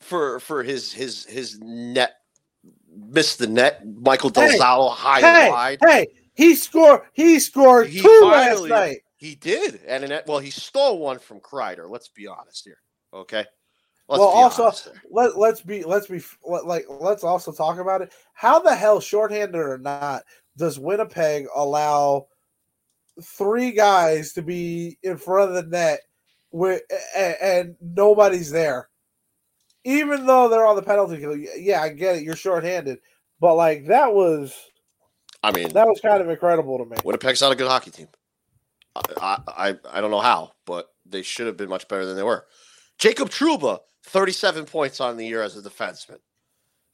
for 0.00 0.40
for 0.40 0.62
his 0.62 0.92
his 0.92 1.24
his 1.26 1.58
net 1.60 2.14
missed 2.96 3.38
the 3.38 3.46
net 3.46 3.82
michael 4.00 4.30
Hey, 4.34 4.58
delzalo 4.58 4.90
high 4.92 5.20
hey, 5.20 5.42
and 5.44 5.52
wide. 5.52 5.78
hey, 5.86 6.06
he 6.34 6.54
scored 6.54 7.02
he 7.12 7.38
scored 7.38 7.88
He 7.88 8.00
two 8.00 8.20
finally- 8.22 8.70
last 8.70 8.80
night. 8.88 8.98
he 9.16 9.34
did 9.36 9.80
and 9.86 10.04
in, 10.04 10.20
well 10.26 10.38
he 10.38 10.50
stole 10.50 10.98
one 10.98 11.18
from 11.18 11.40
kreider 11.40 11.88
let's 11.88 12.08
be 12.08 12.26
honest 12.26 12.64
here 12.64 12.78
okay 13.12 13.44
let's 14.08 14.18
Well, 14.20 14.28
also- 14.28 14.70
Let, 15.10 15.38
let's 15.38 15.60
be 15.62 15.82
let's 15.84 16.06
be 16.08 16.20
let, 16.44 16.66
like 16.66 16.84
let's 16.88 17.24
also 17.24 17.52
talk 17.52 17.78
about 17.78 18.02
it. 18.02 18.12
How 18.34 18.58
the 18.58 18.74
hell, 18.74 19.00
shorthanded 19.00 19.54
or 19.54 19.78
not, 19.78 20.24
does 20.58 20.78
Winnipeg 20.78 21.46
allow 21.54 22.26
three 23.22 23.70
guys 23.72 24.32
to 24.34 24.42
be 24.42 24.98
in 25.02 25.16
front 25.16 25.48
of 25.50 25.54
the 25.56 25.70
net 25.70 26.00
with 26.50 26.82
and, 27.16 27.36
and 27.40 27.76
nobody's 27.80 28.50
there? 28.50 28.88
Even 29.84 30.26
though 30.26 30.48
they're 30.48 30.66
on 30.66 30.76
the 30.76 30.82
penalty 30.82 31.18
kill, 31.18 31.36
yeah, 31.36 31.80
I 31.82 31.88
get 31.90 32.16
it. 32.16 32.22
You're 32.24 32.36
shorthanded, 32.36 32.98
but 33.40 33.54
like 33.54 33.86
that 33.86 34.12
was 34.12 34.54
i 35.44 35.52
mean 35.52 35.68
that 35.70 35.86
was 35.86 36.00
kind 36.00 36.20
of 36.20 36.28
incredible 36.28 36.78
to 36.78 36.84
me. 36.84 36.96
Winnipeg's 37.04 37.40
not 37.40 37.52
a 37.52 37.56
good 37.56 37.68
hockey 37.68 37.90
team. 37.90 38.08
I, 38.96 39.38
I 39.46 39.76
I 39.92 40.00
don't 40.00 40.10
know 40.10 40.20
how, 40.20 40.52
but 40.66 40.88
they 41.04 41.22
should 41.22 41.46
have 41.46 41.56
been 41.56 41.68
much 41.68 41.88
better 41.88 42.06
than 42.06 42.16
they 42.16 42.22
were. 42.22 42.46
Jacob 42.98 43.28
Trouba, 43.28 43.80
37 44.04 44.64
points 44.66 45.00
on 45.00 45.16
the 45.16 45.26
year 45.26 45.42
as 45.42 45.56
a 45.56 45.62
defenseman. 45.62 46.18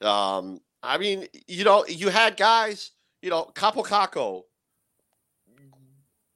Um, 0.02 0.60
I 0.82 0.98
mean, 0.98 1.26
you 1.46 1.64
know, 1.64 1.84
you 1.86 2.08
had 2.08 2.36
guys, 2.36 2.92
you 3.22 3.30
know, 3.30 3.50
Kaapo 3.54 3.84
Kakko, 3.84 4.42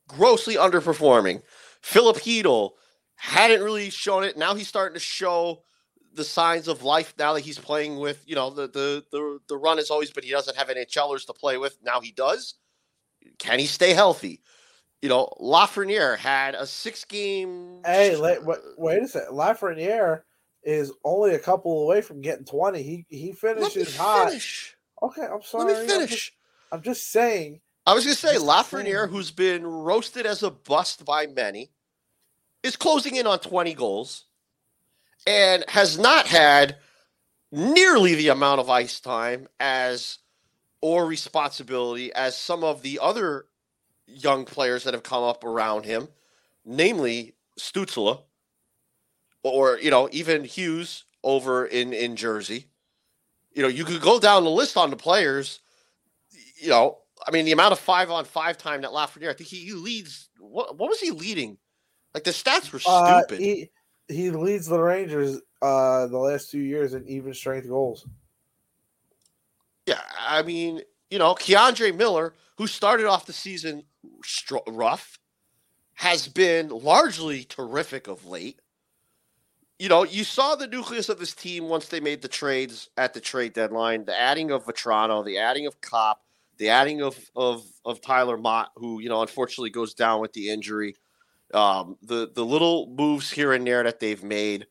grossly 0.09 0.57
underperforming. 0.57 1.43
Filip 1.81 2.17
Chytil 2.17 2.71
hadn't 3.17 3.63
really 3.63 3.91
shown 3.91 4.25
it. 4.25 4.37
Now 4.37 4.55
he's 4.55 4.69
starting 4.69 4.95
to 4.95 5.01
show 5.01 5.63
the 6.15 6.25
signs 6.25 6.69
of 6.69 6.83
life 6.83 7.15
now 7.19 7.33
that 7.35 7.41
he's 7.41 7.59
playing 7.59 7.97
with, 7.99 8.23
you 8.27 8.35
know, 8.35 8.51
the 8.51 8.69
the 8.69 9.05
the, 9.11 9.39
the 9.49 9.57
run 9.57 9.79
has 9.79 9.91
always 9.91 10.11
been 10.11 10.25
he 10.25 10.31
doesn't 10.31 10.57
have 10.57 10.69
NHLers 10.69 11.27
to 11.27 11.33
play 11.33 11.59
with. 11.59 11.79
Now 11.83 12.01
he 12.01 12.13
does. 12.13 12.55
Can 13.39 13.59
he 13.59 13.67
stay 13.67 13.93
healthy? 13.93 14.43
You 15.03 15.09
know, 15.09 15.29
Lafreniere 15.41 16.17
had 16.17 16.55
a 16.55 16.67
six 16.67 17.05
game. 17.05 17.81
Hey, 17.85 18.19
wait, 18.19 18.39
wait 18.79 19.03
a 19.03 19.09
second. 19.09 19.35
Lafreniere 19.35 20.23
is 20.63 20.93
only 21.05 21.35
a 21.35 21.39
couple 21.39 21.83
away 21.83 22.01
from 22.01 22.21
getting 22.23 22.45
twenty. 22.45 22.83
He 22.83 23.07
he 23.09 23.33
finishes 23.33 23.97
hot. 23.97 24.29
finish. 24.29 24.77
Okay, 25.03 25.23
I'm 25.23 25.43
sorry. 25.43 25.73
Let 25.73 25.75
me 25.75 25.81
I'm 25.83 25.87
just- 25.89 25.99
finish. 25.99 26.33
I'm 26.73 26.83
just 26.83 27.11
saying. 27.13 27.61
I 27.87 27.93
was 27.93 28.05
going 28.05 28.17
to 28.17 28.21
say 28.21 28.37
Lafreniere, 28.37 29.11
who's 29.11 29.31
been 29.31 29.67
roasted 29.67 30.25
as 30.25 30.43
a 30.43 30.51
bust 30.51 31.05
by 31.05 31.27
many, 31.27 31.71
is 32.63 32.77
closing 32.77 33.17
in 33.17 33.27
on 33.27 33.39
20 33.41 33.75
goals 33.75 34.25
and 35.27 35.65
has 35.69 35.99
not 35.99 36.27
had 36.27 36.77
nearly 37.53 38.15
the 38.15 38.29
amount 38.29 38.61
of 38.61 38.69
ice 38.71 39.01
time 39.01 39.49
as 39.61 40.19
or 40.81 41.07
responsibility 41.07 42.13
as 42.13 42.37
some 42.37 42.63
of 42.65 42.83
the 42.83 42.99
other 43.01 43.47
young 44.07 44.45
players 44.45 44.85
that 44.85 44.95
have 44.95 45.03
come 45.03 45.23
up 45.23 45.45
around 45.45 45.85
him, 45.85 46.09
namely 46.65 47.35
Stutzle 47.59 48.23
or 49.43 49.79
you 49.79 49.91
know 49.91 50.09
even 50.13 50.45
Hughes 50.45 51.05
over 51.23 51.67
in 51.67 51.93
in 51.93 52.17
Jersey. 52.17 52.67
You 53.55 53.63
know, 53.63 53.69
you 53.69 53.85
could 53.85 54.01
go 54.03 54.19
down 54.19 54.45
the 54.45 54.51
list 54.51 54.77
on 54.77 54.91
the 54.91 54.97
players. 54.97 55.61
You 56.61 56.71
know, 56.71 56.99
I 57.27 57.31
mean, 57.31 57.45
the 57.45 57.53
amount 57.53 57.73
of 57.73 57.79
five 57.79 58.11
on 58.11 58.25
five 58.25 58.59
time 58.59 58.83
that 58.83 58.91
Lafreniere, 58.91 59.31
I 59.31 59.35
think 59.35 59.49
he, 59.49 59.59
he 59.65 59.73
leads. 59.73 60.29
What 60.39 60.77
what 60.77 60.91
was 60.91 61.01
he 61.01 61.11
leading? 61.13 61.57
Like 62.13 62.25
the 62.25 62.31
stats 62.33 62.73
were 62.73 62.81
Uh, 62.85 63.23
stupid. 63.23 63.41
he 63.41 63.71
he 64.09 64.31
leads 64.31 64.67
the 64.67 64.81
Rangers 64.81 65.41
uh 65.63 66.07
the 66.07 66.19
last 66.19 66.51
two 66.51 66.61
years 66.61 66.95
in 66.95 67.07
even 67.09 67.33
strength 67.35 67.69
goals. 67.69 68.07
Yeah, 69.87 70.01
I 70.19 70.43
mean, 70.43 70.81
you 71.11 71.19
know, 71.19 71.35
K'Andre 71.35 71.95
Miller, 71.95 72.35
who 72.57 72.67
started 72.67 73.07
off 73.07 73.27
the 73.27 73.33
season 73.33 73.85
rough, 74.67 75.19
has 75.95 76.27
been 76.29 76.69
largely 76.69 77.45
terrific 77.45 78.09
of 78.09 78.27
late. 78.27 78.61
You 79.79 79.89
know, 79.89 80.05
you 80.05 80.25
saw 80.25 80.55
the 80.55 80.67
nucleus 80.67 81.09
of 81.09 81.19
this 81.19 81.35
team 81.35 81.69
once 81.69 81.89
they 81.89 82.01
made 82.01 82.23
the 82.23 82.29
trades 82.29 82.89
at 82.97 83.13
the 83.13 83.21
trade 83.21 83.53
deadline. 83.53 84.05
The 84.05 84.19
adding 84.19 84.51
of 84.51 84.65
Vatrano, 84.65 85.25
the 85.25 85.39
adding 85.39 85.67
of 85.67 85.81
Copp, 85.81 86.23
the 86.59 86.69
adding 86.69 87.03
of 87.03 87.19
of 87.37 87.65
of 87.85 88.01
Tyler 88.01 88.37
Motte, 88.37 88.71
who 88.77 89.01
you 89.01 89.09
know 89.09 89.21
unfortunately 89.21 89.71
goes 89.71 89.95
down 89.95 90.21
with 90.21 90.33
the 90.33 90.49
injury. 90.49 90.95
Um, 91.53 91.99
the 92.03 92.31
the 92.35 92.45
little 92.45 92.89
moves 92.97 93.31
here 93.31 93.53
and 93.53 93.67
there 93.67 93.83
that 93.83 94.01
they've 94.01 94.23
made, 94.23 94.67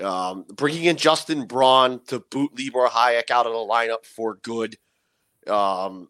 um, 0.00 0.44
bringing 0.48 0.84
in 0.84 0.96
Justin 0.96 1.46
Braun 1.46 2.00
to 2.06 2.20
boot 2.30 2.58
Libor 2.58 2.88
Hajek 2.88 3.30
out 3.30 3.46
of 3.46 3.52
the 3.52 3.58
lineup 3.58 4.04
for 4.04 4.36
good. 4.36 4.76
Um, 5.46 6.08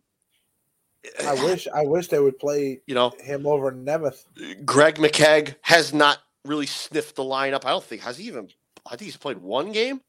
I 1.25 1.35
wish 1.35 1.69
I 1.69 1.85
wish 1.85 2.09
they 2.09 2.21
would 2.21 2.39
play 2.39 2.81
you 2.87 2.95
know 2.95 3.13
him 3.21 3.47
over 3.47 3.73
Nemeth. 3.73 4.25
Greg 4.65 4.97
McKegg 4.97 5.57
has 5.63 5.93
not 5.93 6.19
really 6.45 6.67
sniffed 6.67 7.17
the 7.17 7.23
lineup. 7.23 7.65
I 7.65 7.71
don't 7.71 7.85
think 7.85 8.03
has 8.03 8.19
he 8.19 8.27
even. 8.27 8.49
I 8.87 8.91
think 8.91 9.03
he's 9.03 9.17
played 9.17 9.39
one 9.39 9.73
game 9.73 10.01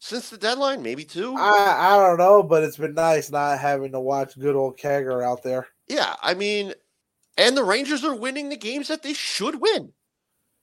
since 0.00 0.30
the 0.30 0.38
deadline, 0.38 0.82
maybe 0.82 1.04
two. 1.04 1.34
I 1.36 1.76
I 1.78 1.96
don't 1.96 2.18
know, 2.18 2.42
but 2.42 2.62
it's 2.62 2.76
been 2.76 2.94
nice 2.94 3.30
not 3.30 3.58
having 3.58 3.92
to 3.92 4.00
watch 4.00 4.38
good 4.38 4.56
old 4.56 4.78
Kegger 4.78 5.24
out 5.24 5.42
there. 5.42 5.68
yeah, 5.88 6.14
I 6.22 6.34
mean, 6.34 6.72
and 7.40 7.56
the 7.56 7.64
Rangers 7.64 8.04
are 8.04 8.14
winning 8.14 8.48
the 8.48 8.56
games 8.56 8.88
that 8.88 9.02
they 9.02 9.12
should 9.14 9.60
win. 9.60 9.92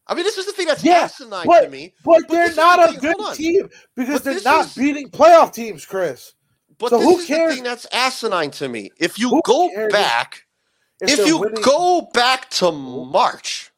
I 0.08 0.14
mean, 0.16 0.24
this 0.24 0.38
is 0.38 0.46
the 0.46 0.54
thing 0.54 0.68
that's 0.68 0.84
Yeah, 0.84 1.02
asinine 1.04 1.44
to 1.44 1.48
but- 1.48 1.72
me. 1.72 1.94
But, 2.06 2.22
But 2.22 2.30
they're 2.30 2.56
not 2.56 2.92
the 2.92 2.98
a 2.98 3.02
good 3.02 3.36
team 3.36 3.70
because 3.96 4.22
But 4.22 4.24
they're 4.24 4.42
not 4.42 4.66
is- 4.68 4.76
beating 4.76 5.10
playoff 5.10 5.54
teams, 5.54 5.86
Chris. 5.86 6.34
But 6.78 6.92
So 6.92 7.00
this 7.00 7.06
who 7.08 7.18
is 7.20 7.26
cares? 7.26 7.50
the 7.50 7.56
thing 7.56 7.64
that's 7.64 7.88
asinine 7.92 8.52
to 8.52 8.70
me. 8.70 8.92
If 9.00 9.18
you 9.20 9.30
Who 9.30 9.42
go 9.44 9.68
cares 9.70 9.88
if- 9.88 9.92
back, 9.94 10.46
if, 11.02 11.26
you 11.26 11.40
winning- 11.40 11.62
go 11.62 12.08
back 12.14 12.50
to 12.52 12.72
March, 12.72 13.72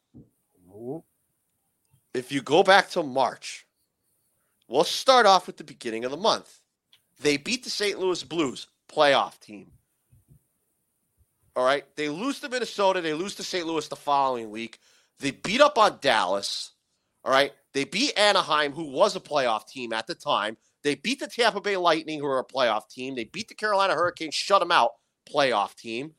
if 2.14 2.30
you 2.32 2.42
go 2.42 2.62
back 2.62 2.90
to 2.90 3.02
March, 3.02 3.66
we'll 4.68 4.84
start 4.84 5.26
off 5.26 5.46
with 5.46 5.56
the 5.56 5.64
beginning 5.64 6.04
of 6.04 6.10
the 6.10 6.16
month. 6.16 6.60
They 7.20 7.36
beat 7.36 7.64
the 7.64 7.70
St. 7.70 7.98
Louis 7.98 8.22
Blues, 8.24 8.66
playoff 8.88 9.38
team. 9.40 9.72
All 11.56 11.64
right. 11.64 11.84
They 11.96 12.08
lose 12.08 12.40
to 12.40 12.48
Minnesota. 12.48 13.00
They 13.00 13.14
lose 13.14 13.34
to 13.36 13.42
St. 13.42 13.66
Louis 13.66 13.86
the 13.88 13.96
following 13.96 14.50
week. 14.50 14.78
They 15.18 15.32
beat 15.32 15.60
up 15.60 15.78
on 15.78 15.98
Dallas. 16.00 16.72
All 17.24 17.32
right. 17.32 17.52
They 17.72 17.84
beat 17.84 18.18
Anaheim, 18.18 18.72
who 18.72 18.84
was 18.84 19.16
a 19.16 19.20
playoff 19.20 19.66
team 19.68 19.92
at 19.92 20.06
the 20.06 20.14
time. 20.14 20.56
They 20.82 20.94
beat 20.94 21.20
the 21.20 21.26
Tampa 21.26 21.60
Bay 21.60 21.76
Lightning, 21.76 22.18
who 22.20 22.26
are 22.26 22.38
a 22.38 22.44
playoff 22.44 22.88
team. 22.88 23.14
They 23.14 23.24
beat 23.24 23.48
the 23.48 23.54
Carolina 23.54 23.94
Hurricanes, 23.94 24.34
shut 24.34 24.60
them 24.60 24.72
out, 24.72 24.92
playoff 25.32 25.74
team. 25.76 26.14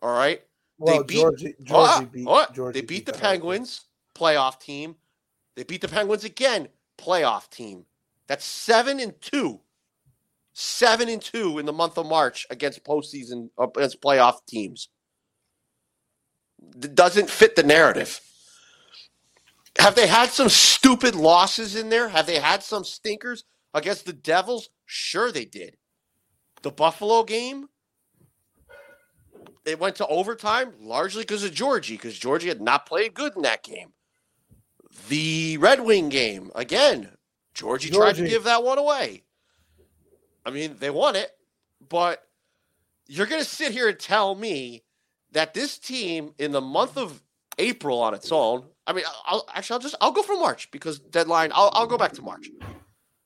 All 0.00 0.12
right. 0.12 0.42
Well, 0.78 1.04
beat- 1.04 1.16
Georgie, 1.18 1.54
Georgie 1.62 1.68
Ah, 1.72 2.04
beat? 2.12 2.54
Georgie 2.54 2.80
they 2.80 2.86
beat 2.86 3.06
the 3.06 3.12
Hurricanes. 3.12 3.20
Penguins, 3.22 3.80
playoff 4.16 4.60
team. 4.60 4.96
They 5.54 5.62
beat 5.62 5.80
the 5.80 5.88
Penguins 5.88 6.24
again, 6.24 6.68
playoff 6.98 7.48
team. 7.50 7.86
That's 8.26 8.44
seven 8.44 8.98
and 8.98 9.20
two. 9.20 9.60
Seven 10.54 11.08
and 11.08 11.22
two 11.22 11.58
in 11.58 11.66
the 11.66 11.72
month 11.72 11.96
of 11.96 12.06
March 12.06 12.46
against 12.50 12.84
postseason 12.84 13.48
uh, 13.58 13.68
against 13.76 14.02
playoff 14.02 14.44
teams. 14.46 14.88
D- 16.78 16.88
doesn't 16.88 17.30
fit 17.30 17.56
the 17.56 17.62
narrative. 17.62 18.20
Have 19.78 19.94
they 19.94 20.06
had 20.06 20.28
some 20.28 20.50
stupid 20.50 21.14
losses 21.14 21.74
in 21.74 21.88
there? 21.88 22.08
Have 22.08 22.26
they 22.26 22.38
had 22.38 22.62
some 22.62 22.84
stinkers 22.84 23.44
against 23.72 24.04
the 24.04 24.12
Devils? 24.12 24.68
Sure, 24.84 25.32
they 25.32 25.46
did. 25.46 25.76
The 26.60 26.70
Buffalo 26.70 27.24
game, 27.24 27.68
it 29.64 29.80
went 29.80 29.96
to 29.96 30.06
overtime 30.06 30.74
largely 30.80 31.22
because 31.22 31.44
of 31.44 31.54
Georgie, 31.54 31.94
because 31.94 32.18
Georgie 32.18 32.48
had 32.48 32.60
not 32.60 32.84
played 32.86 33.14
good 33.14 33.34
in 33.34 33.42
that 33.42 33.62
game. 33.62 33.94
The 35.08 35.56
Red 35.56 35.80
Wing 35.80 36.10
game, 36.10 36.50
again, 36.54 37.16
Georgie, 37.54 37.90
tried 37.90 38.16
to 38.16 38.28
give 38.28 38.44
that 38.44 38.62
one 38.62 38.78
away. 38.78 39.24
I 40.44 40.50
mean, 40.50 40.76
they 40.78 40.90
won 40.90 41.16
it, 41.16 41.30
but 41.88 42.22
you're 43.06 43.26
going 43.26 43.42
to 43.42 43.48
sit 43.48 43.72
here 43.72 43.88
and 43.88 43.98
tell 43.98 44.34
me 44.34 44.84
that 45.32 45.54
this 45.54 45.78
team 45.78 46.34
in 46.38 46.52
the 46.52 46.60
month 46.60 46.96
of 46.96 47.22
April 47.58 48.00
on 48.00 48.14
its 48.14 48.32
own, 48.32 48.64
I 48.86 48.92
mean, 48.92 49.04
I'll 49.26 49.46
actually, 49.54 49.74
I'll 49.74 49.80
just, 49.80 49.94
I'll 50.00 50.12
go 50.12 50.22
for 50.22 50.34
March 50.34 50.70
because 50.70 50.98
deadline, 50.98 51.52
I'll, 51.54 51.70
I'll 51.72 51.86
go 51.86 51.98
back 51.98 52.12
to 52.14 52.22
March. 52.22 52.50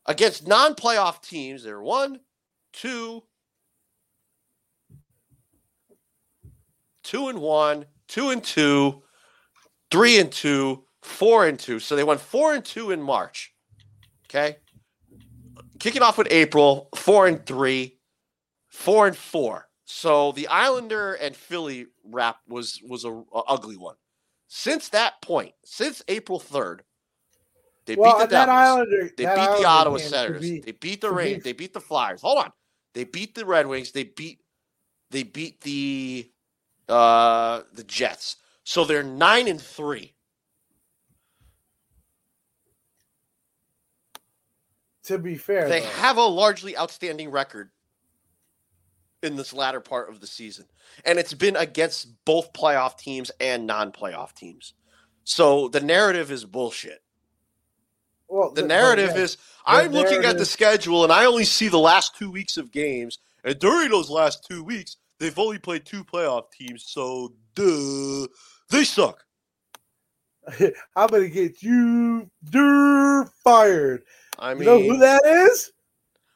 Against 0.07 0.47
non 0.47 0.75
playoff 0.75 1.23
teams, 1.23 1.65
they're 1.65 1.81
one, 1.81 2.21
two, 2.73 3.25
two 7.03 7.29
and 7.29 7.41
one, 7.41 7.87
two 8.09 8.31
and 8.31 8.43
two, 8.43 9.03
three 9.91 10.21
and 10.21 10.31
two, 10.31 10.85
four 11.03 11.47
and 11.47 11.59
two. 11.59 11.79
So 11.81 11.97
they 11.97 12.05
went 12.05 12.21
four 12.21 12.55
and 12.55 12.65
two 12.65 12.91
in 12.91 13.03
March. 13.03 13.55
Okay. 14.27 14.59
Kicking 15.79 16.03
off 16.03 16.19
with 16.19 16.29
April, 16.31 16.89
four 16.95 17.27
and 17.27 17.45
three, 17.45 17.99
four 18.69 19.07
and 19.07 19.17
four. 19.17 19.69
So 19.85 20.33
the 20.33 20.49
Islander 20.49 21.15
and 21.15 21.35
Philly 21.37 21.87
wrap 22.05 22.39
was 22.49 22.81
was 22.87 23.05
a, 23.05 23.13
a 23.13 23.43
ugly 23.47 23.77
one. 23.77 23.95
Since 24.49 24.89
that 24.91 25.21
point, 25.23 25.53
since 25.65 26.03
April 26.09 26.39
third, 26.39 26.83
they 27.87 27.95
well, 27.95 28.19
beat 28.19 28.29
the 28.29 28.35
Devils. 28.35 28.57
Islander, 28.57 29.11
They 29.17 29.25
beat 29.25 29.59
the 29.61 29.65
Ottawa 29.65 29.97
Senators. 29.99 30.41
be- 30.41 30.61
they 30.61 30.73
beat 30.73 31.01
the 31.01 31.13
be- 31.13 31.35
They 31.39 31.53
beat 31.53 31.73
the 31.73 31.81
Flyers. 31.81 32.21
Hold 32.21 32.39
on. 32.39 32.53
They 32.95 33.05
beat 33.05 33.35
the 33.35 33.47
Red 33.47 33.67
Wings. 33.67 33.93
They 33.93 34.05
beat 34.05 34.41
they 35.11 35.23
beat 35.23 35.61
the 35.61 36.31
uh 36.89 37.63
the 37.73 37.85
Jets. 37.85 38.37
So 38.65 38.85
they're 38.85 39.05
nine 39.05 39.47
and 39.47 39.61
three. 39.61 40.16
To 45.07 45.19
be 45.19 45.37
fair, 45.37 45.71
They 45.71 45.83
though. 45.83 45.87
have 46.01 46.19
a 46.19 46.23
largely 46.25 46.77
outstanding 46.77 47.31
record 47.31 47.71
in 49.23 49.37
this 49.37 49.53
latter 49.53 49.81
part 49.81 50.11
of 50.11 50.21
the 50.21 50.27
season. 50.27 50.67
And 51.05 51.19
it's 51.19 51.35
been 51.35 51.57
against 51.57 52.09
both 52.25 52.53
playoff 52.53 52.99
teams 52.99 53.31
and 53.41 53.67
non-playoff 53.67 54.35
teams. 54.35 54.75
So 55.25 55.69
the 55.69 55.81
narrative 55.81 56.31
is 56.31 56.45
bullshit. 56.45 57.01
well, 58.29 58.55
The 58.55 58.63
but 58.63 58.69
narrative 58.69 59.11
yeah, 59.11 59.23
is 59.25 59.39
I'm 59.67 59.93
looking 59.93 60.25
at 60.25 60.39
the 60.39 60.47
schedule 60.47 61.05
and 61.05 61.13
I 61.13 61.27
only 61.27 61.45
see 61.45 61.69
the 61.69 61.79
last 61.79 62.17
two 62.17 62.31
weeks 62.31 62.57
of 62.57 62.73
games. 62.73 63.19
And 63.45 63.59
during 63.59 63.91
those 63.91 64.11
last 64.11 64.47
two 64.49 64.65
weeks, 64.65 64.97
they've 65.21 65.39
only 65.39 65.59
played 65.59 65.87
two 65.87 66.05
playoff 66.05 66.51
teams. 66.53 66.85
So, 66.89 67.35
duh, 67.55 68.27
they 68.71 68.85
suck. 68.85 69.25
I'm 70.97 71.09
gonna 71.09 71.29
get 71.29 71.63
you 71.63 72.31
you're 72.53 73.27
fired. 73.45 74.05
I 74.39 74.55
You 74.57 74.61
mean, 74.61 74.67
know 74.67 74.81
who 74.81 74.99
that 74.99 75.23
is? 75.27 75.73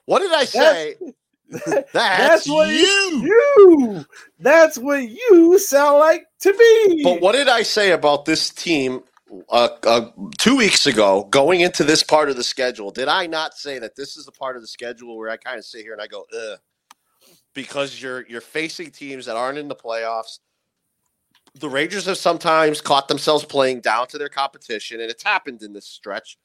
what 0.07 0.21
did 0.21 0.33
I 0.33 0.45
say? 0.47 0.97
That's, 1.93 2.47
that's 2.47 2.49
what 2.49 2.71
you. 2.71 2.91
You. 3.21 4.05
That's 4.39 4.79
what 4.79 5.03
you 5.09 5.59
sound 5.59 5.99
like 6.01 6.27
to 6.43 6.53
me. 6.53 7.05
But 7.05 7.21
what 7.21 7.33
did 7.33 7.49
I 7.49 7.63
say 7.63 7.93
about 7.93 8.27
this 8.27 8.51
team 8.51 9.03
uh, 9.51 9.71
uh, 9.85 10.11
two 10.39 10.57
weeks 10.57 10.87
ago, 10.87 11.25
going 11.31 11.61
into 11.63 11.85
this 11.85 12.03
part 12.03 12.31
of 12.31 12.37
the 12.37 12.45
schedule? 12.45 12.91
Did 12.91 13.09
I 13.09 13.27
not 13.27 13.55
say 13.55 13.79
that 13.79 13.97
this 13.97 14.17
is 14.17 14.27
the 14.27 14.33
part 14.33 14.57
of 14.57 14.63
the 14.63 14.69
schedule 14.69 15.17
where 15.19 15.31
I 15.31 15.37
kind 15.39 15.59
of 15.59 15.65
sit 15.65 15.83
here 15.83 15.93
and 15.95 16.03
I 16.03 16.09
go, 16.09 16.27
ugh, 16.37 16.59
because 17.55 18.01
you're 18.03 18.27
you're 18.29 18.41
facing 18.41 18.91
teams 18.91 19.27
that 19.27 19.37
aren't 19.37 19.59
in 19.59 19.69
the 19.69 19.77
playoffs. 19.77 20.41
The 21.55 21.69
Rangers 21.71 22.07
have 22.07 22.19
sometimes 22.19 22.81
caught 22.81 23.09
themselves 23.09 23.45
playing 23.45 23.81
down 23.81 24.09
to 24.09 24.19
their 24.19 24.29
competition, 24.29 25.01
and 25.01 25.11
it's 25.11 25.25
happened 25.25 25.63
in 25.63 25.73
this 25.73 25.87
stretch. 25.87 26.39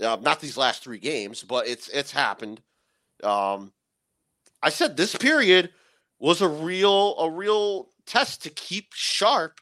Uh, 0.00 0.16
not 0.20 0.40
these 0.40 0.56
last 0.56 0.82
three 0.84 0.98
games, 0.98 1.42
but 1.42 1.66
it's 1.66 1.88
it's 1.88 2.12
happened. 2.12 2.60
Um, 3.22 3.72
I 4.62 4.70
said 4.70 4.96
this 4.96 5.14
period 5.16 5.70
was 6.18 6.40
a 6.40 6.48
real 6.48 7.16
a 7.18 7.30
real 7.30 7.88
test 8.06 8.42
to 8.44 8.50
keep 8.50 8.92
sharp 8.94 9.60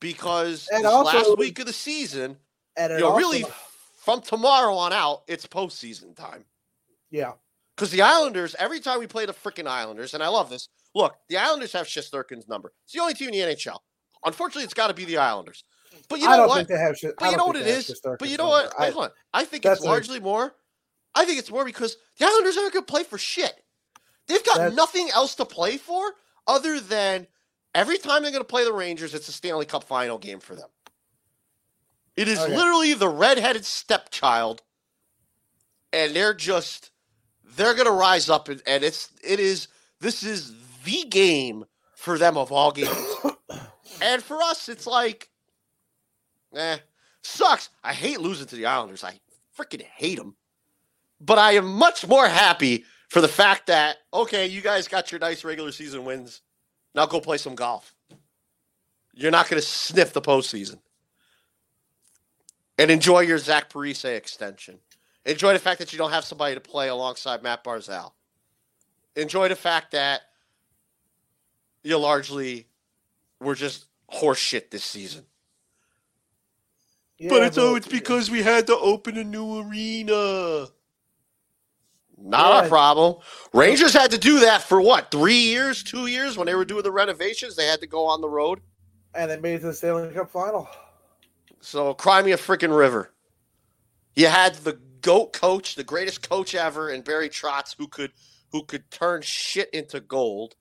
because 0.00 0.68
also- 0.84 1.18
last 1.18 1.38
week 1.38 1.58
of 1.58 1.66
the 1.66 1.72
season, 1.72 2.36
and 2.76 2.92
you 2.92 2.98
know, 3.00 3.06
also- 3.08 3.18
really 3.18 3.44
from 3.96 4.20
tomorrow 4.20 4.74
on 4.74 4.92
out, 4.92 5.22
it's 5.26 5.46
postseason 5.46 6.14
time. 6.16 6.44
yeah. 7.10 7.32
Because 7.76 7.90
the 7.90 8.02
Islanders, 8.02 8.54
every 8.60 8.78
time 8.78 9.00
we 9.00 9.08
play 9.08 9.26
the 9.26 9.32
freaking 9.32 9.66
Islanders, 9.66 10.14
and 10.14 10.22
I 10.22 10.28
love 10.28 10.48
this. 10.48 10.68
Look, 10.94 11.16
the 11.28 11.38
Islanders 11.38 11.72
have 11.72 11.88
Shesterkin's 11.88 12.46
number. 12.46 12.72
It's 12.84 12.92
the 12.92 13.00
only 13.00 13.14
team 13.14 13.30
in 13.30 13.34
the 13.34 13.40
NHL. 13.40 13.78
Unfortunately, 14.24 14.62
it's 14.62 14.74
got 14.74 14.86
to 14.88 14.94
be 14.94 15.04
the 15.04 15.16
Islanders. 15.16 15.64
But 16.08 16.20
you 16.20 16.28
I 16.28 16.36
know 16.36 16.38
don't 16.38 16.48
what? 16.48 16.56
think 16.58 16.68
they 16.68 16.78
have. 16.78 16.96
But 17.18 17.30
you 17.30 17.36
know 17.36 17.46
what 17.46 17.56
it 17.56 17.66
is? 17.66 18.02
But 18.18 18.28
you 18.30 18.36
know 18.38 18.48
what? 18.48 18.72
I, 18.78 18.90
Hold 18.92 19.06
on. 19.06 19.10
I 19.34 19.44
think 19.44 19.64
it's 19.66 19.80
a- 19.80 19.84
largely 19.84 20.20
more. 20.20 20.54
I 21.14 21.24
think 21.24 21.38
it's 21.38 21.50
more 21.50 21.64
because 21.64 21.96
the 22.18 22.26
Islanders 22.26 22.56
aren't 22.58 22.72
going 22.74 22.84
to 22.84 22.92
play 22.92 23.04
for 23.04 23.18
shit. 23.18 23.54
They've 24.28 24.44
got 24.44 24.62
nothing 24.64 25.10
else 25.14 25.34
to 25.36 25.44
play 25.44 25.78
for 25.78 26.12
other 26.46 26.80
than 26.80 27.26
every 27.74 27.98
time 27.98 28.22
they're 28.22 28.32
going 28.32 28.42
to 28.42 28.48
play 28.48 28.64
the 28.64 28.72
Rangers, 28.72 29.14
it's 29.14 29.28
a 29.28 29.32
Stanley 29.32 29.66
Cup 29.66 29.84
final 29.84 30.18
game 30.18 30.40
for 30.40 30.54
them. 30.56 30.68
It 32.16 32.28
is 32.28 32.40
Okay. 32.40 32.54
literally 32.56 32.94
the 32.94 33.08
redheaded 33.08 33.64
stepchild, 33.64 34.62
and 35.92 36.14
they're 36.16 36.34
just 36.34 36.90
they're 37.56 37.74
going 37.74 37.86
to 37.86 37.92
rise 37.92 38.30
up, 38.30 38.48
and, 38.48 38.62
and 38.66 38.84
it's 38.84 39.10
it 39.24 39.40
is 39.40 39.68
this 40.00 40.22
is 40.24 40.54
the 40.84 41.04
game 41.10 41.66
for 41.94 42.18
them 42.18 42.36
of 42.38 42.52
all 42.52 42.72
games. 42.72 43.20
And 44.00 44.22
for 44.22 44.42
us, 44.42 44.68
it's 44.68 44.86
like, 44.86 45.30
eh, 46.54 46.78
sucks. 47.22 47.70
I 47.82 47.92
hate 47.92 48.20
losing 48.20 48.46
to 48.46 48.56
the 48.56 48.66
Islanders. 48.66 49.04
I 49.04 49.18
freaking 49.58 49.82
hate 49.82 50.18
them. 50.18 50.36
But 51.20 51.38
I 51.38 51.52
am 51.52 51.66
much 51.66 52.06
more 52.06 52.28
happy 52.28 52.84
for 53.08 53.20
the 53.20 53.28
fact 53.28 53.66
that, 53.68 53.98
okay, 54.12 54.46
you 54.46 54.60
guys 54.60 54.88
got 54.88 55.12
your 55.12 55.20
nice 55.20 55.44
regular 55.44 55.72
season 55.72 56.04
wins. 56.04 56.42
Now 56.94 57.06
go 57.06 57.20
play 57.20 57.38
some 57.38 57.54
golf. 57.54 57.94
You're 59.14 59.30
not 59.30 59.48
going 59.48 59.60
to 59.60 59.66
sniff 59.66 60.12
the 60.12 60.20
postseason. 60.20 60.78
And 62.76 62.90
enjoy 62.90 63.20
your 63.20 63.38
Zach 63.38 63.70
Parise 63.72 64.04
extension. 64.04 64.80
Enjoy 65.24 65.52
the 65.52 65.58
fact 65.58 65.78
that 65.78 65.92
you 65.92 65.98
don't 65.98 66.10
have 66.10 66.24
somebody 66.24 66.54
to 66.54 66.60
play 66.60 66.88
alongside 66.88 67.42
Matt 67.42 67.64
Barzal. 67.64 68.12
Enjoy 69.16 69.48
the 69.48 69.56
fact 69.56 69.92
that 69.92 70.22
you 71.84 71.96
largely 71.96 72.66
were 73.40 73.54
just 73.54 73.86
horseshit 74.12 74.70
this 74.70 74.84
season. 74.84 75.24
Yeah, 77.24 77.30
but 77.30 77.42
it's 77.44 77.58
oh, 77.58 77.74
it's 77.76 77.88
because 77.88 78.30
we 78.30 78.42
had 78.42 78.66
to 78.68 78.76
open 78.78 79.16
a 79.18 79.24
new 79.24 79.60
arena. 79.60 80.66
Not 82.16 82.52
Yeah. 82.54 82.60
our 82.62 82.68
problem. 82.68 83.16
Rangers 83.52 83.92
had 83.92 84.10
to 84.12 84.18
do 84.18 84.40
that 84.40 84.62
for 84.62 84.80
what? 84.80 85.10
Three 85.10 85.38
years, 85.40 85.82
two 85.82 86.06
years 86.06 86.36
when 86.36 86.46
they 86.46 86.54
were 86.54 86.64
doing 86.64 86.82
the 86.82 86.92
renovations. 86.92 87.56
They 87.56 87.66
had 87.66 87.80
to 87.80 87.86
go 87.86 88.06
on 88.06 88.20
the 88.20 88.28
road. 88.28 88.60
and 89.14 89.30
they 89.30 89.36
made 89.38 89.54
it 89.54 89.60
to 89.60 89.66
the 89.66 89.72
Stanley 89.74 90.12
Cup 90.12 90.30
final. 90.30 90.68
So 91.60 91.94
cry 91.94 92.20
me 92.22 92.32
a 92.32 92.36
freaking 92.36 92.76
river. 92.76 93.12
You 94.16 94.26
had 94.26 94.54
the 94.56 94.78
goat 95.00 95.32
coach, 95.32 95.76
the 95.76 95.84
greatest 95.84 96.28
coach 96.28 96.54
ever, 96.54 96.90
in 96.90 97.02
Barry 97.02 97.28
Trotz, 97.28 97.74
who 97.78 97.88
could 97.88 98.12
who 98.52 98.64
could 98.64 98.90
turn 98.90 99.22
shit 99.22 99.70
into 99.70 100.00
gold. 100.00 100.54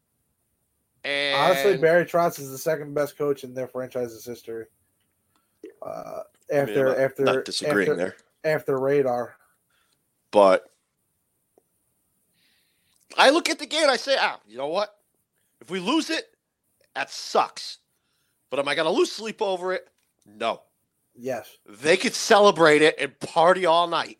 And 1.03 1.35
Honestly, 1.35 1.77
Barry 1.77 2.05
Trotz 2.05 2.39
is 2.39 2.49
the 2.51 2.57
second 2.57 2.93
best 2.93 3.17
coach 3.17 3.43
in 3.43 3.53
their 3.53 3.67
franchise's 3.67 4.25
history. 4.25 4.65
Uh, 5.81 6.21
I 6.51 6.55
after 6.57 6.79
I'm 6.87 6.93
not- 6.93 6.99
after 6.99 7.23
not 7.23 7.45
disagreeing 7.45 7.91
after, 7.91 7.95
there, 7.95 8.15
after 8.43 8.77
radar. 8.79 9.35
but 10.31 10.69
I 13.17 13.29
look 13.29 13.49
at 13.49 13.59
the 13.59 13.65
game. 13.65 13.89
I 13.89 13.97
say, 13.97 14.15
ah, 14.19 14.39
you 14.47 14.57
know 14.57 14.67
what? 14.67 14.95
If 15.61 15.69
we 15.69 15.79
lose 15.79 16.09
it, 16.09 16.25
that 16.95 17.09
sucks. 17.11 17.77
But 18.49 18.59
am 18.59 18.67
I 18.67 18.75
going 18.75 18.85
to 18.85 18.91
lose 18.91 19.11
sleep 19.11 19.41
over 19.41 19.73
it? 19.73 19.87
No. 20.25 20.61
Yes. 21.15 21.47
They 21.67 21.95
could 21.97 22.13
celebrate 22.15 22.81
it 22.81 22.95
and 22.99 23.17
party 23.19 23.65
all 23.65 23.87
night, 23.87 24.17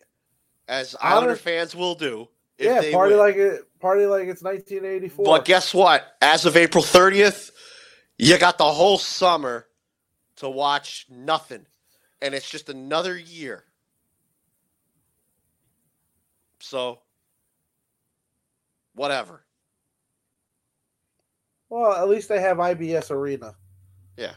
as 0.68 0.96
Islander 1.02 1.30
Honest- 1.32 1.44
fans 1.44 1.76
will 1.76 1.96
do. 1.96 2.30
if 2.60 2.66
Yeah, 2.86 2.92
party 2.92 3.14
win. 3.16 3.20
like 3.20 3.36
it. 3.36 3.80
Party 3.80 4.06
like 4.06 4.28
it's 4.28 4.44
1984. 4.44 5.26
But 5.26 5.46
guess 5.46 5.74
what? 5.74 6.16
As 6.22 6.46
of 6.46 6.56
April 6.56 6.84
30th, 6.84 7.52
you 8.18 8.38
got 8.38 8.58
the 8.60 8.72
whole 8.72 8.98
summer 9.00 9.68
to 10.38 10.50
watch 10.50 11.08
nothing. 11.10 11.66
And 12.24 12.34
it's 12.34 12.50
just 12.50 12.70
another 12.70 13.18
year. 13.18 13.66
So, 16.62 17.00
whatever. 18.96 19.44
well, 21.70 21.92
at 21.92 22.08
least 22.08 22.30
they 22.30 22.40
have 22.40 22.58
IBS 22.58 23.12
Arena. 23.12 23.56
Yeah, 24.16 24.34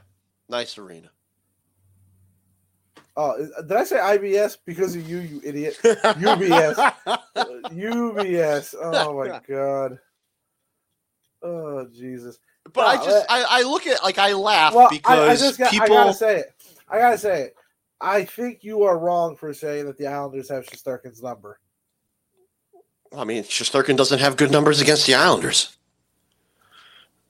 nice 0.49 0.77
arena. 0.79 1.11
Oh, 3.17 3.37
did 3.63 3.73
I 3.73 3.85
say 3.85 3.97
IBS 3.97 4.59
because 4.67 4.97
of 4.97 5.09
you, 5.09 5.19
you 5.19 5.41
idiot? 5.45 5.79
UBS. 5.83 6.93
Uh, 7.07 7.19
UBS. 7.71 8.75
Oh 8.83 9.17
my 9.17 9.41
god. 9.49 9.99
Oh 11.43 11.87
Jesus. 11.95 12.39
but 12.73 12.87
I 12.87 12.97
just 12.97 13.27
I, 13.29 13.45
I 13.49 13.63
look 13.63 13.87
at 13.87 14.03
like 14.03 14.19
I 14.19 14.33
laugh 14.33 14.75
Well, 14.75 14.89
because 14.91 15.19
I, 15.19 15.33
I 15.33 15.37
just 15.37 15.59
got, 15.59 15.71
people 15.71 15.85
I 15.85 15.89
gotta 15.89 16.15
say 16.15 16.39
it. 16.41 16.55
I 16.89 16.99
gotta 16.99 17.19
say 17.19 17.43
it. 17.43 17.57
I 18.01 18.25
think 18.25 18.63
you 18.63 18.83
are 18.83 18.99
wrong 18.99 19.37
for 19.37 19.53
saying 19.55 19.87
that 19.87 19.97
the 19.97 20.07
Islanders 20.07 20.49
have 20.51 20.67
Shesterkin's 20.67 21.23
number. 21.23 21.59
I 23.17 23.25
mean, 23.25 23.45
Shesterkin 23.45 23.97
doesn't 23.97 24.19
have 24.19 24.37
good 24.37 24.51
numbers 24.51 24.81
against 24.81 25.07
the 25.07 25.15
Islanders. 25.15 25.77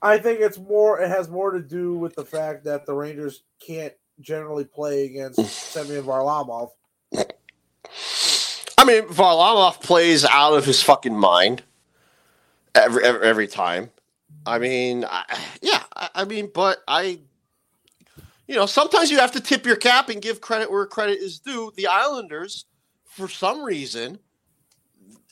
I 0.02 0.18
think 0.18 0.40
it's 0.40 0.58
more. 0.58 1.00
It 1.00 1.08
has 1.08 1.28
more 1.28 1.50
to 1.50 1.60
do 1.60 1.94
with 1.94 2.14
the 2.14 2.24
fact 2.24 2.64
that 2.64 2.86
the 2.86 2.94
Rangers 2.94 3.42
can't 3.60 3.94
generally 4.20 4.64
play 4.64 5.04
against 5.04 5.44
Semyon 5.72 6.04
Varlamov. 6.04 6.70
I 8.78 8.84
mean, 8.84 9.04
Varlamov 9.04 9.80
plays 9.80 10.24
out 10.24 10.54
of 10.54 10.64
his 10.64 10.82
fucking 10.82 11.16
mind 11.16 11.62
every 12.74 13.04
every, 13.04 13.26
every 13.26 13.46
time. 13.46 13.90
I 14.44 14.58
mean, 14.58 15.04
I, 15.04 15.24
yeah, 15.60 15.82
I, 15.94 16.08
I 16.14 16.24
mean, 16.24 16.50
but 16.54 16.78
I, 16.86 17.20
you 18.46 18.54
know, 18.54 18.66
sometimes 18.66 19.10
you 19.10 19.18
have 19.18 19.32
to 19.32 19.40
tip 19.40 19.66
your 19.66 19.76
cap 19.76 20.08
and 20.08 20.22
give 20.22 20.40
credit 20.40 20.70
where 20.70 20.86
credit 20.86 21.18
is 21.18 21.38
due. 21.40 21.72
The 21.76 21.88
Islanders, 21.88 22.64
for 23.04 23.28
some 23.28 23.62
reason, 23.62 24.18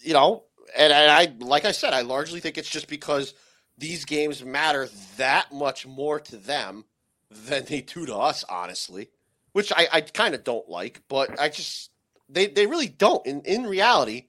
you 0.01 0.13
know, 0.13 0.45
and, 0.77 0.93
and 0.93 1.11
I, 1.11 1.33
like 1.45 1.65
I 1.65 1.73
said, 1.73 1.93
I 1.95 2.03
largely 2.03 2.41
think 2.41 2.59
it's 2.59 2.69
just 2.69 2.89
because 2.89 3.35
these 3.79 4.05
games 4.05 4.45
matter 4.45 4.89
that 5.17 5.53
much 5.53 5.87
more 5.87 6.21
to 6.21 6.37
them 6.37 6.85
than 7.31 7.65
they 7.65 7.81
do 7.81 8.07
to 8.07 8.17
us, 8.17 8.45
honestly, 8.49 9.11
which 9.53 9.73
I, 9.75 9.89
I 9.93 10.01
kind 10.03 10.35
of 10.35 10.45
don't 10.45 10.69
like, 10.69 11.03
but 11.09 11.39
I 11.41 11.49
just 11.49 11.91
they 12.29 12.47
they 12.47 12.67
really 12.67 12.89
don't. 12.89 13.25
In 13.27 13.43
in 13.43 13.65
reality, 13.67 14.29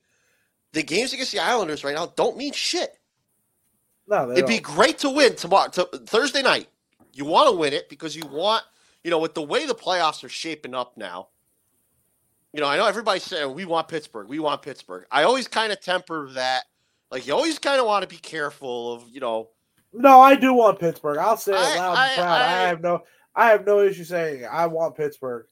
the 0.73 0.83
games 0.83 1.13
against 1.13 1.31
the 1.31 1.39
Islanders 1.39 1.83
right 1.83 1.95
now 1.95 2.07
don't 2.07 2.37
mean 2.37 2.53
shit. 2.53 2.97
No, 4.07 4.27
they 4.27 4.33
It'd 4.35 4.47
be 4.47 4.59
don't. 4.59 4.63
great 4.75 4.99
to 4.99 5.09
win 5.09 5.35
tomorrow, 5.35 5.69
to, 5.69 5.85
Thursday 6.05 6.41
night. 6.41 6.67
You 7.13 7.25
want 7.25 7.49
to 7.49 7.55
win 7.55 7.73
it 7.73 7.89
because 7.89 8.15
you 8.15 8.25
want, 8.25 8.63
you 9.05 9.11
know, 9.11 9.19
with 9.19 9.35
the 9.35 9.43
way 9.43 9.67
the 9.67 9.75
playoffs 9.75 10.23
are 10.23 10.29
shaping 10.29 10.73
up 10.73 10.97
now. 10.97 11.27
You 12.53 12.61
know, 12.61 12.65
I 12.67 12.75
know 12.77 12.87
everybody's 12.87 13.21
saying 13.21 13.53
we 13.53 13.63
want 13.63 13.87
Pittsburgh, 13.87 14.27
we 14.27 14.39
want 14.39 14.63
Pittsburgh. 14.63 15.05
I 15.11 15.23
always 15.25 15.47
kind 15.47 15.71
of 15.71 15.79
temper 15.79 16.27
that. 16.33 16.63
Like 17.11 17.27
you 17.27 17.35
always 17.35 17.59
kind 17.59 17.79
of 17.79 17.85
want 17.85 18.01
to 18.01 18.07
be 18.07 18.17
careful 18.17 18.93
of, 18.93 19.03
you 19.11 19.19
know, 19.19 19.49
No, 19.93 20.19
I 20.21 20.35
do 20.35 20.55
want 20.55 20.79
Pittsburgh. 20.79 21.19
I'll 21.19 21.37
say 21.37 21.51
it 21.51 21.57
I- 21.59 21.77
loud 21.77 21.97
I- 21.99 22.07
and 22.07 22.15
proud. 22.15 22.41
I, 22.41 22.45
I- 22.45 22.67
have 22.67 22.81
no. 22.81 23.03
I 23.35 23.49
have 23.49 23.65
no 23.67 23.81
issue 23.81 24.05
saying 24.05 24.41
it. 24.41 24.45
I 24.45 24.65
want 24.65 24.95
Pittsburgh. 24.97 25.45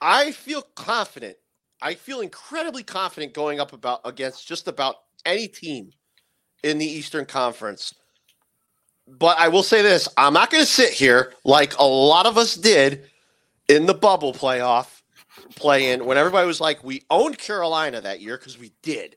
I 0.00 0.32
feel 0.32 0.62
confident. 0.74 1.36
I 1.82 1.94
feel 1.94 2.20
incredibly 2.22 2.82
confident 2.82 3.34
going 3.34 3.60
up 3.60 3.74
about 3.74 4.00
against 4.06 4.46
just 4.48 4.68
about 4.68 4.94
any 5.26 5.48
team 5.48 5.90
in 6.62 6.78
the 6.78 6.86
Eastern 6.86 7.26
Conference. 7.26 7.94
But 9.08 9.38
I 9.38 9.48
will 9.48 9.62
say 9.62 9.82
this: 9.82 10.08
I'm 10.16 10.32
not 10.32 10.50
going 10.50 10.62
to 10.62 10.70
sit 10.70 10.92
here 10.92 11.32
like 11.44 11.76
a 11.78 11.84
lot 11.84 12.26
of 12.26 12.36
us 12.36 12.54
did 12.54 13.04
in 13.68 13.86
the 13.86 13.94
bubble 13.94 14.32
playoff 14.32 15.02
play-in 15.56 16.04
when 16.04 16.18
everybody 16.18 16.46
was 16.46 16.60
like, 16.60 16.84
"We 16.84 17.04
owned 17.10 17.38
Carolina 17.38 18.00
that 18.00 18.20
year 18.20 18.36
because 18.36 18.58
we 18.58 18.72
did. 18.82 19.16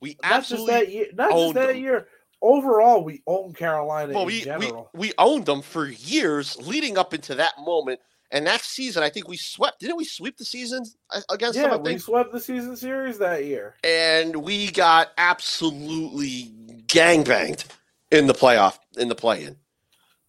We 0.00 0.16
Not 0.22 0.44
just 0.44 0.66
that 0.66 0.90
year. 0.90 1.06
Not 1.14 1.30
just 1.30 1.54
that 1.54 1.68
them. 1.68 1.76
year. 1.76 2.08
Overall, 2.42 3.04
we 3.04 3.22
owned 3.26 3.56
Carolina 3.56 4.14
well, 4.14 4.22
in 4.22 4.26
we, 4.26 4.38
we 4.38 4.44
general. 4.44 4.90
we 4.94 5.12
owned 5.18 5.44
them 5.44 5.60
for 5.62 5.86
years 5.86 6.56
leading 6.58 6.98
up 6.98 7.14
into 7.14 7.34
that 7.36 7.52
moment." 7.58 8.00
And 8.32 8.46
that 8.46 8.60
season, 8.60 9.02
I 9.02 9.10
think 9.10 9.26
we 9.26 9.36
swept. 9.36 9.80
Didn't 9.80 9.96
we 9.96 10.04
sweep 10.04 10.36
the 10.36 10.44
season 10.44 10.84
against 11.30 11.58
them? 11.58 11.68
yeah, 11.68 11.76
we 11.76 11.98
swept 11.98 12.30
the 12.30 12.38
season 12.38 12.76
series 12.76 13.18
that 13.18 13.44
year. 13.44 13.74
and 13.82 14.36
we 14.36 14.70
got 14.70 15.08
absolutely 15.18 16.52
gangbanged 16.86 17.64
in 18.12 18.26
the 18.26 18.32
playoff 18.32 18.78
in 19.00 19.08
the 19.08 19.14
play-in. 19.14 19.56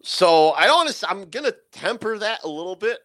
So 0.03 0.51
I 0.51 0.65
don't. 0.65 1.03
I'm 1.07 1.29
gonna 1.29 1.53
temper 1.71 2.17
that 2.17 2.43
a 2.43 2.47
little 2.47 2.75
bit. 2.75 2.99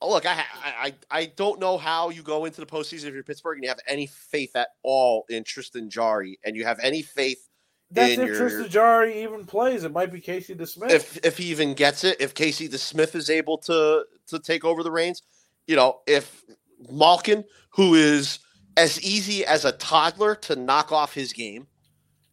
Oh, 0.00 0.10
look, 0.10 0.24
I, 0.26 0.32
I 0.32 0.44
I 0.86 0.94
I 1.10 1.26
don't 1.36 1.60
know 1.60 1.76
how 1.76 2.08
you 2.08 2.22
go 2.22 2.46
into 2.46 2.60
the 2.60 2.66
postseason 2.66 3.04
if 3.06 3.14
you're 3.14 3.22
Pittsburgh 3.22 3.58
and 3.58 3.64
you 3.64 3.68
have 3.68 3.80
any 3.86 4.06
faith 4.06 4.56
at 4.56 4.68
all 4.82 5.24
in 5.28 5.44
Tristan 5.44 5.90
Jarry, 5.90 6.38
and 6.44 6.56
you 6.56 6.64
have 6.64 6.78
any 6.82 7.02
faith 7.02 7.48
That's 7.90 8.14
in 8.14 8.20
if 8.22 8.28
your- 8.28 8.36
Tristan 8.36 8.70
Jarry 8.70 9.22
even 9.22 9.44
plays. 9.44 9.84
It 9.84 9.92
might 9.92 10.12
be 10.12 10.20
Casey 10.20 10.54
DeSmith. 10.54 10.90
if 10.90 11.18
if 11.24 11.36
he 11.36 11.44
even 11.46 11.74
gets 11.74 12.02
it, 12.04 12.18
if 12.20 12.32
Casey 12.34 12.68
DeSmith 12.68 13.14
is 13.14 13.28
able 13.28 13.58
to 13.58 14.04
to 14.28 14.38
take 14.38 14.64
over 14.64 14.82
the 14.82 14.90
reins, 14.90 15.22
you 15.66 15.76
know, 15.76 16.00
if 16.06 16.44
Malkin, 16.90 17.44
who 17.70 17.94
is 17.94 18.38
as 18.76 19.00
easy 19.02 19.44
as 19.44 19.64
a 19.64 19.72
toddler 19.72 20.34
to 20.34 20.56
knock 20.56 20.92
off 20.92 21.14
his 21.14 21.32
game, 21.32 21.66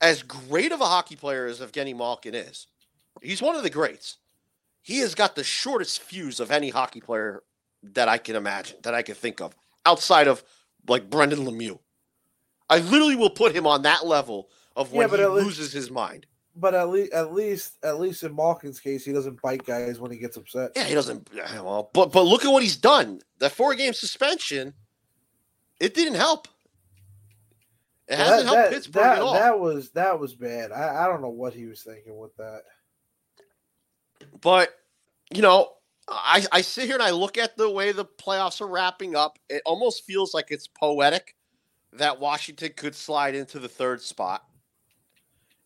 as 0.02 0.24
great 0.24 0.72
of 0.72 0.82
a 0.82 0.86
hockey 0.86 1.16
player 1.16 1.46
as 1.46 1.60
Evgeny 1.60 1.96
Malkin 1.96 2.36
is, 2.36 2.68
he's 3.22 3.42
one 3.42 3.56
of 3.56 3.64
the 3.64 3.70
greats. 3.70 4.18
He 4.82 5.00
has 5.00 5.14
got 5.16 5.36
the 5.36 5.44
shortest 5.44 6.02
fuse 6.02 6.40
of 6.40 6.50
any 6.52 6.70
hockey 6.70 7.02
player 7.02 7.44
that 7.84 8.08
I 8.10 8.18
can 8.18 8.36
imagine, 8.36 8.78
that 8.84 8.94
I 8.96 9.04
can 9.04 9.16
think 9.16 9.40
of, 9.42 9.56
outside 9.86 10.28
of 10.28 10.44
like 10.88 11.10
Brendan 11.10 11.46
Lemieux. 11.46 11.80
I 12.70 12.80
literally 12.80 13.16
will 13.16 13.30
put 13.30 13.56
him 13.56 13.68
on 13.68 13.84
that 13.84 14.06
level 14.06 14.50
of 14.76 14.92
when 14.92 15.10
Yeah, 15.10 15.18
he 15.18 15.24
at 15.24 15.32
least- 15.34 15.46
loses 15.46 15.72
his 15.74 15.92
mind. 15.92 16.26
but 16.56 16.74
at 16.74 16.90
least, 16.90 17.14
at 17.14 17.32
least, 17.34 17.74
at 17.84 18.00
least 18.00 18.24
in 18.24 18.34
Malkin's 18.36 18.80
case, 18.80 19.06
he 19.06 19.12
doesn't 19.14 19.42
bite 19.42 19.66
guys 19.66 20.00
when 20.00 20.10
he 20.12 20.18
gets 20.18 20.36
upset. 20.38 20.72
Yeah, 20.76 20.86
he 20.86 20.96
doesn't. 20.96 21.30
Well, 21.34 21.90
but 21.94 22.12
but 22.12 22.24
look 22.24 22.44
at 22.44 22.52
what 22.52 22.64
he's 22.64 22.76
done. 22.78 23.22
That 23.40 23.52
four 23.52 23.76
game 23.76 23.94
suspension, 23.94 24.74
it 25.80 25.94
didn't 25.94 26.16
help. 26.16 26.48
It 28.12 28.18
Well, 28.18 28.28
hasn't 28.28 28.50
that, 28.50 28.56
helped 28.56 28.70
that, 28.72 28.74
Pittsburgh 28.74 29.04
that, 29.04 29.18
at 29.18 29.22
all. 29.22 29.34
that 29.34 29.60
was 29.60 29.90
that 29.92 30.20
was 30.20 30.36
bad. 30.36 30.74
I, 30.74 31.06
I 31.06 31.08
don't 31.08 31.22
know 31.22 31.30
what 31.30 31.54
he 31.54 31.66
was 31.66 31.82
thinking 31.82 32.18
with 32.18 32.36
that. 32.36 32.64
But 34.42 34.70
you 35.34 35.42
know, 35.42 35.70
I 36.10 36.46
I 36.52 36.60
sit 36.60 36.88
here 36.88 36.96
and 36.96 37.04
I 37.04 37.12
look 37.12 37.38
at 37.38 37.56
the 37.56 37.70
way 37.70 37.94
the 37.94 38.04
playoffs 38.04 38.60
are 38.60 38.68
wrapping 38.68 39.16
up. 39.16 39.40
It 39.50 39.62
almost 39.66 40.04
feels 40.04 40.34
like 40.34 40.48
it's 40.50 40.68
poetic 40.68 41.36
that 41.94 42.20
Washington 42.20 42.74
could 42.76 42.96
slide 42.96 43.34
into 43.34 43.60
the 43.60 43.70
third 43.70 44.02
spot. 44.02 44.44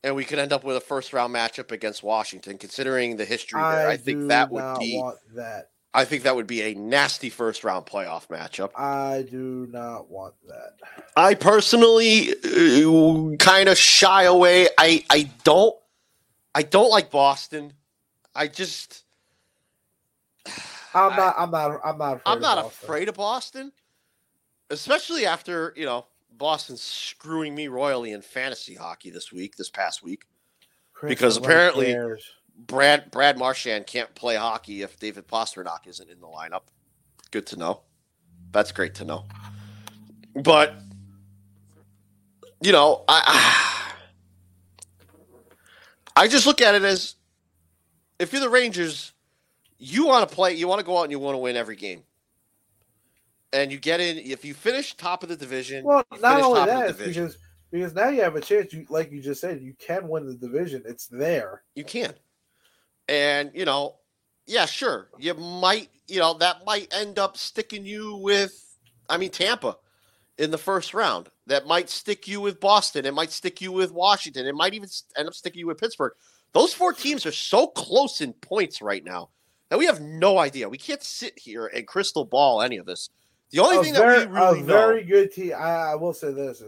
And 0.04 0.16
we 0.16 0.24
could 0.24 0.38
end 0.38 0.54
up 0.54 0.64
with 0.64 0.78
a 0.78 0.82
first 0.82 1.14
round 1.14 1.34
matchup 1.34 1.72
against 1.72 2.04
Washington, 2.04 2.60
considering 2.60 3.18
the 3.18 3.26
history 3.26 3.60
there. 3.60 3.90
I, 3.90 3.98
think 3.98 4.28
that 4.28 4.52
would 4.52 4.78
be 4.78 5.00
want 5.00 5.18
that. 5.34 5.72
I 5.96 6.04
think 6.06 6.24
that 6.24 6.36
would 6.36 6.46
be 6.48 6.62
a 6.62 6.74
nasty 6.76 7.30
first 7.30 7.64
round 7.64 7.86
playoff 7.86 8.28
matchup. 8.28 8.72
I 8.76 9.26
do 9.30 9.68
not 9.72 10.10
want 10.10 10.34
that. 10.48 10.74
I 11.16 11.34
personally 11.36 12.32
uh, 12.32 13.36
kind 13.38 13.70
of 13.70 13.78
shy 13.78 14.24
away. 14.24 14.68
I 14.78 15.04
I 15.10 15.32
don't 15.46 15.76
I 16.54 16.64
don't 16.64 16.90
like 16.90 17.10
Boston. 17.12 17.74
I 18.36 18.48
just 18.48 19.04
I'm 20.94 21.14
I- 21.14 21.16
not. 21.18 21.36
I'm 21.38 21.52
not. 21.52 21.82
I'm 21.84 21.98
not. 21.98 22.14
Afraid 22.18 22.22
I'm 22.26 22.38
of 22.38 22.42
not 22.42 22.56
Boston. 22.64 22.86
afraid 22.86 23.10
of 23.10 23.16
Boston, 23.16 23.72
especially 24.70 25.26
after 25.26 25.74
you 25.76 25.86
know 25.86 26.06
Boston 26.38 26.78
screwing 26.78 27.56
me 27.56 27.68
royally 27.70 28.12
in 28.12 28.22
fantasy 28.22 28.76
hockey 28.76 29.10
this 29.10 29.32
week, 29.32 29.56
this 29.56 29.70
past 29.70 30.04
week. 30.04 30.24
Chris, 30.94 31.10
because 31.10 31.38
apparently- 31.38 31.86
cares. 31.88 32.30
Brad 32.58 33.12
Brad 33.12 33.38
Marchand 33.38 33.88
can't 33.88 34.13
play 34.15 34.36
hockey 34.36 34.82
if 34.82 35.00
David 35.00 35.28
Pastrnak 35.28 35.88
isn't 35.88 36.10
in 36.10 36.20
the 36.20 36.28
lineup. 36.28 36.63
Good 37.32 37.48
to 37.48 37.58
know. 37.58 37.82
That's 38.52 38.72
great 38.72 38.96
to 38.96 39.06
know. 39.06 39.26
But 40.36 40.76
you 42.62 42.72
know, 42.72 43.04
I 43.08 43.91
I 46.15 46.28
just 46.28 46.46
look 46.46 46.62
at 46.62 46.76
it 46.76 46.84
as 46.84 47.15
if 48.20 48.32
you're 48.32 48.41
the 48.41 48.50
Rangers, 48.50 49.13
you 49.78 50.06
want 50.06 50.28
to 50.28 50.34
play, 50.34 50.54
you 50.54 50.68
want 50.68 50.80
to 50.80 50.86
go 50.86 50.98
out 50.98 51.04
and 51.04 51.12
you 51.12 51.20
want 51.20 51.36
to 51.36 51.39
win 51.39 51.58
every 51.58 51.76
game. 51.76 52.04
And 53.52 53.72
you 53.72 53.78
get 53.78 54.00
in 54.00 54.18
if 54.18 54.44
you 54.44 54.54
finish 54.54 54.96
top 54.96 55.24
of 55.24 55.30
the 55.30 55.36
division. 55.36 55.86
Well, 55.86 56.04
not 56.20 56.41
only 56.41 56.60
top 56.60 56.70
of 56.70 56.98
the 56.98 57.04
that, 57.04 57.08
because 57.08 57.38
because 57.72 57.94
now 57.94 58.10
you 58.10 58.22
have 58.22 58.36
a 58.36 58.41
chance. 58.41 58.74
You 58.74 58.86
like 58.89 59.12
you 59.12 59.22
just 59.22 59.39
said, 59.41 59.62
you 59.62 59.74
can 59.80 60.08
win 60.08 60.26
the 60.26 60.36
division. 60.36 60.84
It's 60.86 61.08
there. 61.08 61.63
You 61.76 61.84
can. 61.84 62.13
And, 63.08 63.52
you 63.54 63.65
know, 63.65 63.96
yeah, 64.46 64.65
sure. 64.65 65.10
You 65.18 65.34
might, 65.34 65.89
you 66.08 66.20
know, 66.20 66.36
that 66.36 66.65
might 66.65 66.94
end 66.94 67.20
up 67.20 67.38
sticking 67.38 67.86
you 67.86 68.15
with, 68.18 68.78
I 69.10 69.18
mean, 69.18 69.32
Tampa 69.32 69.78
in 70.38 70.52
the 70.52 70.58
first 70.58 70.94
round. 70.94 71.30
That 71.48 71.68
might 71.68 71.89
stick 71.89 72.28
you 72.28 72.41
with 72.41 72.60
Boston. 72.60 73.06
It 73.06 73.13
might 73.13 73.32
stick 73.32 73.62
you 73.62 73.72
with 73.72 73.91
Washington. 73.91 74.48
It 74.48 74.56
might 74.56 74.74
even 74.74 74.89
end 75.18 75.28
up 75.28 75.36
sticking 75.36 75.60
you 75.60 75.68
with 75.68 75.78
Pittsburgh. 75.78 76.13
Those 76.54 76.74
four 76.74 76.94
teams 76.94 77.26
are 77.26 77.32
so 77.32 77.68
close 77.68 78.22
in 78.22 78.34
points 78.34 78.82
right 78.82 79.04
now 79.04 79.30
that 79.70 79.78
we 79.78 79.86
have 79.86 80.02
no 80.02 80.39
idea. 80.39 80.70
We 80.70 80.78
can't 80.78 81.04
sit 81.04 81.38
here 81.38 81.68
and 81.68 81.86
crystal 81.86 82.26
ball 82.26 82.62
any 82.62 82.78
of 82.78 82.86
this. 82.86 83.10
The 83.52 83.60
only 83.60 83.78
a 83.78 83.84
thing 83.84 83.94
very, 83.94 84.20
that 84.20 84.30
we 84.30 84.36
really 84.36 84.60
a 84.60 84.63
know. 84.63 84.74
very 84.74 85.04
good 85.04 85.32
team. 85.32 85.54
I, 85.54 85.91
I 85.91 85.96
will 85.96 86.13
say 86.13 86.32
this: 86.32 86.63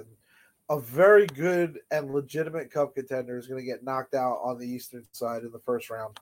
a 0.69 0.80
very 0.80 1.26
good 1.28 1.80
and 1.89 2.12
legitimate 2.12 2.71
cup 2.71 2.95
contender 2.95 3.38
is 3.38 3.47
going 3.47 3.60
to 3.60 3.65
get 3.65 3.84
knocked 3.84 4.13
out 4.13 4.39
on 4.43 4.60
the 4.60 4.67
eastern 4.67 5.06
side 5.12 5.43
in 5.43 5.52
the 5.52 5.60
first 5.60 5.89
round. 5.89 6.19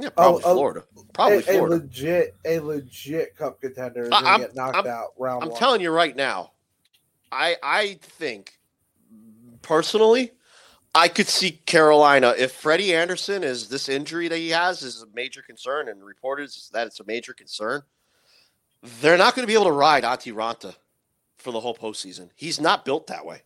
Yeah, 0.00 0.10
probably 0.10 0.42
oh, 0.44 0.54
Florida. 0.54 0.84
Probably 1.12 1.44
a, 1.48 1.60
a 1.60 1.62
legit, 1.62 2.34
a 2.44 2.58
legit 2.60 3.36
cup 3.36 3.60
contender 3.60 4.04
is 4.04 4.08
going 4.10 4.24
to 4.24 4.28
I'm- 4.30 4.40
get 4.40 4.54
knocked 4.54 4.76
I'm- 4.76 4.86
out 4.86 5.08
round 5.18 5.42
I'm 5.44 5.50
one. 5.50 5.58
telling 5.58 5.80
you 5.80 5.90
right 5.90 6.14
now, 6.16 6.52
I 7.30 7.56
I 7.62 7.98
think 8.00 8.58
personally, 9.62 10.32
I 10.94 11.08
could 11.08 11.28
see 11.28 11.52
Carolina 11.52 12.34
if 12.36 12.52
Freddie 12.52 12.94
Andersen 12.94 13.44
is 13.44 13.68
this 13.68 13.88
injury 13.88 14.28
that 14.28 14.38
he 14.38 14.50
has 14.50 14.82
is 14.82 15.02
a 15.02 15.06
major 15.14 15.42
concern, 15.42 15.88
and 15.88 16.02
reported 16.04 16.50
that 16.72 16.86
it's 16.86 17.00
a 17.00 17.04
major 17.04 17.32
concern. 17.32 17.82
They're 19.00 19.18
not 19.18 19.34
going 19.34 19.42
to 19.42 19.46
be 19.46 19.54
able 19.54 19.66
to 19.66 19.72
ride 19.72 20.04
Antti 20.04 20.32
Raanta 20.32 20.74
for 21.36 21.52
the 21.52 21.60
whole 21.60 21.74
postseason. 21.74 22.30
He's 22.34 22.60
not 22.60 22.84
built 22.84 23.08
that 23.08 23.26
way. 23.26 23.42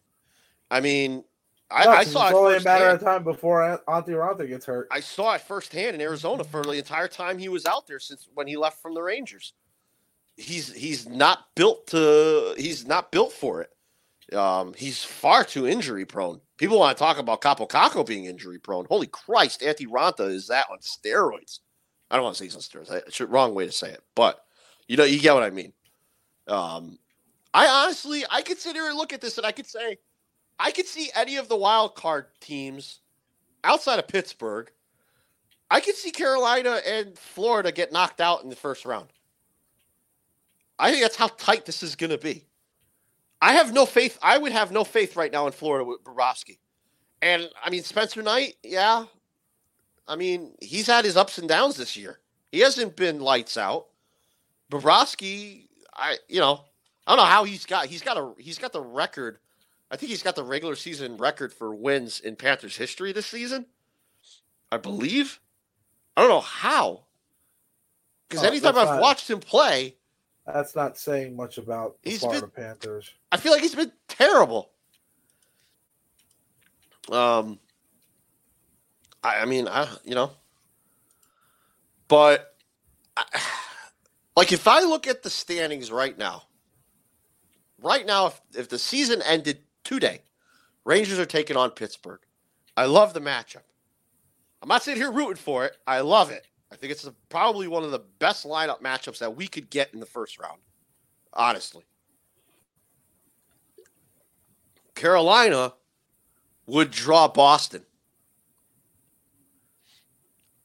I 0.70 0.80
mean, 0.80 1.24
I, 1.70 1.84
No, 1.84 1.90
I 1.90 2.04
saw 2.04 2.28
it's 2.28 2.32
it 2.32 2.34
only 2.34 2.56
a 2.56 2.60
matter 2.60 2.88
of 2.88 3.00
time 3.00 3.24
before 3.24 3.62
Ant- 3.62 3.84
Antti 3.86 4.10
Raanta 4.10 4.46
gets 4.46 4.66
hurt. 4.66 4.88
I 4.90 5.00
saw 5.00 5.34
it 5.34 5.40
firsthand 5.40 5.94
in 5.94 6.00
Arizona 6.00 6.44
for 6.44 6.62
the 6.62 6.72
entire 6.72 7.08
time 7.08 7.38
he 7.38 7.48
was 7.48 7.66
out 7.66 7.86
there 7.86 7.98
since 7.98 8.28
when 8.34 8.46
he 8.46 8.56
left 8.56 8.80
from 8.82 8.94
the 8.94 9.02
Rangers. 9.02 9.54
He's 10.36 10.72
he's 10.72 11.08
not 11.08 11.46
built 11.54 11.88
to 11.88 12.54
he's 12.56 12.86
not 12.86 13.12
built 13.12 13.32
for 13.32 13.62
it. 13.62 13.70
Um, 14.36 14.74
he's 14.74 15.04
far 15.04 15.44
too 15.44 15.66
injury 15.66 16.04
prone. 16.06 16.40
People 16.56 16.78
want 16.78 16.96
to 16.96 17.02
talk 17.02 17.18
about 17.18 17.40
Kaapo 17.40 17.68
Kakko 17.68 18.06
being 18.06 18.24
injury 18.24 18.58
prone. 18.58 18.86
Holy 18.86 19.06
Christ, 19.06 19.60
Antti 19.60 19.86
Raanta 19.86 20.28
is 20.28 20.48
that 20.48 20.66
on 20.70 20.78
steroids. 20.78 21.60
I 22.10 22.16
don't 22.16 22.24
want 22.24 22.36
to 22.36 22.38
say 22.38 22.46
he's 22.46 22.56
on 22.56 22.62
steroids. 22.62 22.92
It's 23.06 23.18
the 23.18 23.26
wrong 23.26 23.54
way 23.54 23.66
to 23.66 23.72
say 23.72 23.90
it, 23.90 24.02
but 24.14 24.40
you 24.88 24.96
know 24.96 25.04
you 25.04 25.20
get 25.20 25.34
what 25.34 25.42
I 25.42 25.50
mean. 25.50 25.72
Um, 26.48 26.98
I 27.52 27.66
honestly 27.68 28.24
I 28.30 28.42
could 28.42 28.58
sit 28.58 28.74
here 28.76 28.88
and 28.88 28.96
look 28.96 29.12
at 29.12 29.20
this 29.20 29.38
and 29.38 29.46
I 29.46 29.52
could 29.52 29.66
say 29.66 29.98
I 30.58 30.70
could 30.70 30.86
see 30.86 31.10
any 31.14 31.36
of 31.36 31.48
the 31.48 31.56
wild 31.56 31.94
card 31.94 32.26
teams 32.40 33.00
outside 33.62 33.98
of 33.98 34.08
Pittsburgh. 34.08 34.70
I 35.70 35.80
could 35.80 35.96
see 35.96 36.10
Carolina 36.10 36.80
and 36.86 37.18
Florida 37.18 37.72
get 37.72 37.92
knocked 37.92 38.20
out 38.20 38.42
in 38.42 38.50
the 38.50 38.56
first 38.56 38.84
round. 38.84 39.08
I 40.78 40.90
think 40.90 41.02
that's 41.02 41.16
how 41.16 41.28
tight 41.28 41.66
this 41.66 41.82
is 41.82 41.96
going 41.96 42.10
to 42.10 42.18
be. 42.18 42.46
I 43.40 43.54
have 43.54 43.72
no 43.72 43.86
faith. 43.86 44.18
I 44.22 44.38
would 44.38 44.52
have 44.52 44.72
no 44.72 44.84
faith 44.84 45.16
right 45.16 45.32
now 45.32 45.46
in 45.46 45.52
Florida 45.52 45.84
with 45.84 46.02
Bobrovsky. 46.04 46.58
And 47.20 47.48
I 47.62 47.70
mean, 47.70 47.82
Spencer 47.82 48.22
Knight, 48.22 48.56
yeah. 48.62 49.04
I 50.06 50.16
mean, 50.16 50.54
he's 50.60 50.86
had 50.86 51.04
his 51.04 51.16
ups 51.16 51.38
and 51.38 51.48
downs 51.48 51.76
this 51.76 51.96
year. 51.96 52.20
He 52.52 52.60
hasn't 52.60 52.96
been 52.96 53.20
lights 53.20 53.56
out. 53.56 53.86
Bobrovsky, 54.70 55.68
I 55.94 56.16
you 56.28 56.40
know, 56.40 56.64
I 57.06 57.16
don't 57.16 57.24
know 57.24 57.30
how 57.30 57.44
he's 57.44 57.66
got. 57.66 57.86
He's 57.86 58.02
got 58.02 58.16
a 58.16 58.32
he's 58.38 58.58
got 58.58 58.72
the 58.72 58.80
record. 58.80 59.38
I 59.94 59.96
think 59.96 60.10
he's 60.10 60.24
got 60.24 60.34
the 60.34 60.42
regular 60.42 60.74
season 60.74 61.16
record 61.18 61.52
for 61.52 61.72
wins 61.72 62.18
in 62.18 62.34
Panthers 62.34 62.76
history 62.76 63.12
this 63.12 63.26
season. 63.26 63.66
I 64.72 64.76
believe. 64.76 65.38
I 66.16 66.22
don't 66.22 66.30
know 66.30 66.40
how. 66.40 67.04
Because 68.28 68.42
Oh, 68.42 68.48
anytime 68.48 68.76
I've 68.76 68.88
not- 68.88 69.00
watched 69.00 69.30
him 69.30 69.38
play, 69.38 69.94
That's 70.52 70.74
not 70.74 70.98
saying 70.98 71.36
much 71.36 71.58
about 71.58 72.02
the 72.02 72.10
He's 72.10 72.18
Florida 72.20 72.48
been- 72.48 72.64
Panthers. 72.64 73.12
I 73.30 73.36
feel 73.36 73.52
like 73.52 73.62
he's 73.62 73.76
been 73.76 73.92
terrible. 74.08 74.72
Um, 77.12 77.60
I, 79.22 79.42
I 79.42 79.44
mean, 79.44 79.68
I 79.68 79.88
you 80.04 80.16
know, 80.16 80.32
but 82.08 82.56
I, 83.16 83.24
like 84.36 84.50
if 84.52 84.66
I 84.66 84.80
look 84.82 85.06
at 85.06 85.22
the 85.22 85.30
standings 85.30 85.92
right 85.92 86.18
now, 86.18 86.42
right 87.78 88.04
now, 88.04 88.26
if 88.26 88.40
if 88.56 88.68
the 88.68 88.78
season 88.78 89.22
ended 89.22 89.60
today, 89.84 90.22
Rangers 90.84 91.18
are 91.18 91.26
taking 91.26 91.56
on 91.56 91.70
Pittsburgh. 91.70 92.20
I 92.76 92.86
love 92.86 93.14
the 93.14 93.20
matchup. 93.20 93.62
I'm 94.60 94.68
not 94.68 94.82
sitting 94.82 95.00
here 95.00 95.12
rooting 95.12 95.36
for 95.36 95.64
it. 95.64 95.76
I 95.86 96.00
love 96.00 96.30
it. 96.30 96.46
I 96.72 96.76
think 96.76 96.90
it's 96.90 97.08
probably 97.28 97.68
one 97.68 97.84
of 97.84 97.90
the 97.90 98.02
best 98.18 98.46
lineup 98.46 98.82
matchups 98.82 99.18
that 99.18 99.36
we 99.36 99.46
could 99.46 99.70
get 99.70 99.94
in 99.94 100.00
the 100.00 100.06
first 100.06 100.40
round. 100.40 100.58
Honestly. 101.32 101.84
Carolina 104.94 105.74
would 106.66 106.90
draw 106.90 107.28
Boston. 107.28 107.84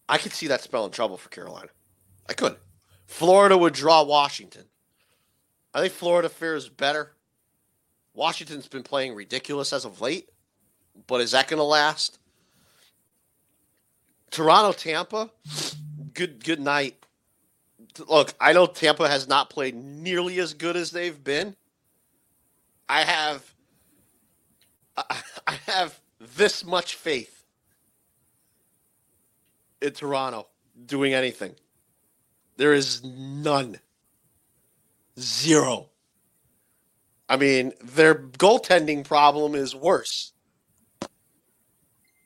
I 0.07 0.17
could 0.17 0.33
see 0.33 0.47
that 0.47 0.61
spelling 0.61 0.91
trouble 0.91 1.17
for 1.17 1.29
Carolina. 1.29 1.69
I 2.27 2.33
could. 2.33 2.55
Florida 3.05 3.57
would 3.57 3.73
draw 3.73 4.03
Washington. 4.03 4.65
I 5.73 5.81
think 5.81 5.93
Florida 5.93 6.29
fares 6.29 6.69
better. 6.69 7.13
Washington's 8.19 8.67
been 8.67 8.83
playing 8.83 9.15
ridiculous 9.15 9.71
as 9.71 9.85
of 9.85 10.01
late, 10.01 10.27
but 11.07 11.21
is 11.21 11.31
that 11.31 11.47
going 11.47 11.59
to 11.59 11.63
last? 11.63 12.19
Toronto, 14.29 14.73
Tampa, 14.73 15.29
good 16.13 16.43
good 16.43 16.59
night. 16.59 16.97
Look, 18.09 18.33
I 18.37 18.51
know 18.51 18.67
Tampa 18.67 19.07
has 19.07 19.29
not 19.29 19.49
played 19.49 19.73
nearly 19.73 20.37
as 20.39 20.53
good 20.53 20.75
as 20.75 20.91
they've 20.91 21.23
been. 21.23 21.55
I 22.89 23.05
have 23.05 23.53
I 24.97 25.53
have 25.67 25.97
this 26.19 26.65
much 26.65 26.95
faith 26.95 27.45
in 29.81 29.93
Toronto 29.93 30.47
doing 30.85 31.13
anything. 31.13 31.55
There 32.57 32.73
is 32.73 33.01
none. 33.01 33.79
Zero. 35.17 35.88
I 37.29 37.37
mean, 37.37 37.73
their 37.83 38.15
goaltending 38.15 39.05
problem 39.05 39.53
is 39.53 39.75
worse. 39.75 40.33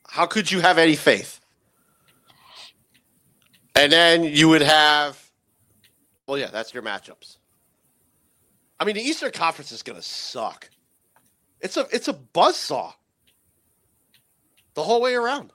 How 0.08 0.24
could 0.26 0.50
you 0.50 0.60
have 0.60 0.78
any 0.78 0.96
faith? 0.96 1.40
And 3.76 3.92
then 3.92 4.24
you 4.24 4.48
would 4.48 4.62
have, 4.62 5.30
well, 6.26 6.38
yeah, 6.38 6.50
that's 6.50 6.72
your 6.72 6.82
matchups. 6.82 7.36
I 8.80 8.84
mean, 8.84 8.94
the 8.94 9.02
Eastern 9.02 9.32
Conference 9.32 9.72
is 9.72 9.82
going 9.82 9.96
to 9.96 10.02
suck. 10.02 10.70
It's 11.60 11.76
a 11.76 11.86
it's 11.90 12.08
a 12.08 12.12
buzzsaw 12.12 12.92
the 14.74 14.82
whole 14.82 15.00
way 15.00 15.14
around. 15.14 15.50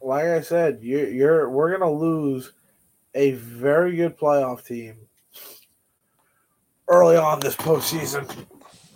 Like 0.00 0.24
I 0.24 0.40
said, 0.40 0.78
you're, 0.80 1.08
you're 1.08 1.50
we're 1.50 1.70
gonna 1.70 1.92
lose 1.92 2.52
a 3.14 3.32
very 3.32 3.96
good 3.96 4.16
playoff 4.16 4.64
team 4.64 4.96
early 6.88 7.16
on 7.16 7.40
this 7.40 7.54
postseason. 7.54 8.46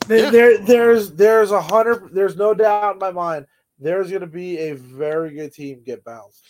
There, 0.07 0.25
Yeah. 0.25 0.31
there 0.31 0.59
there's 0.59 1.12
there's 1.12 1.51
a 1.51 1.61
hundred 1.61 2.14
there's 2.14 2.37
no 2.37 2.55
doubt 2.55 2.95
in 2.95 2.99
my 2.99 3.11
mind 3.11 3.47
there's 3.79 4.11
gonna 4.11 4.27
be 4.27 4.59
a 4.59 4.75
very 4.75 5.35
good 5.35 5.53
team 5.53 5.83
get 5.85 6.05
bounced. 6.05 6.45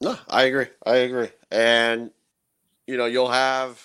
No, 0.00 0.16
I 0.28 0.44
agree. 0.44 0.66
I 0.84 0.96
agree. 0.96 1.28
And 1.50 2.10
you 2.86 2.96
know, 2.96 3.06
you'll 3.06 3.30
have 3.30 3.80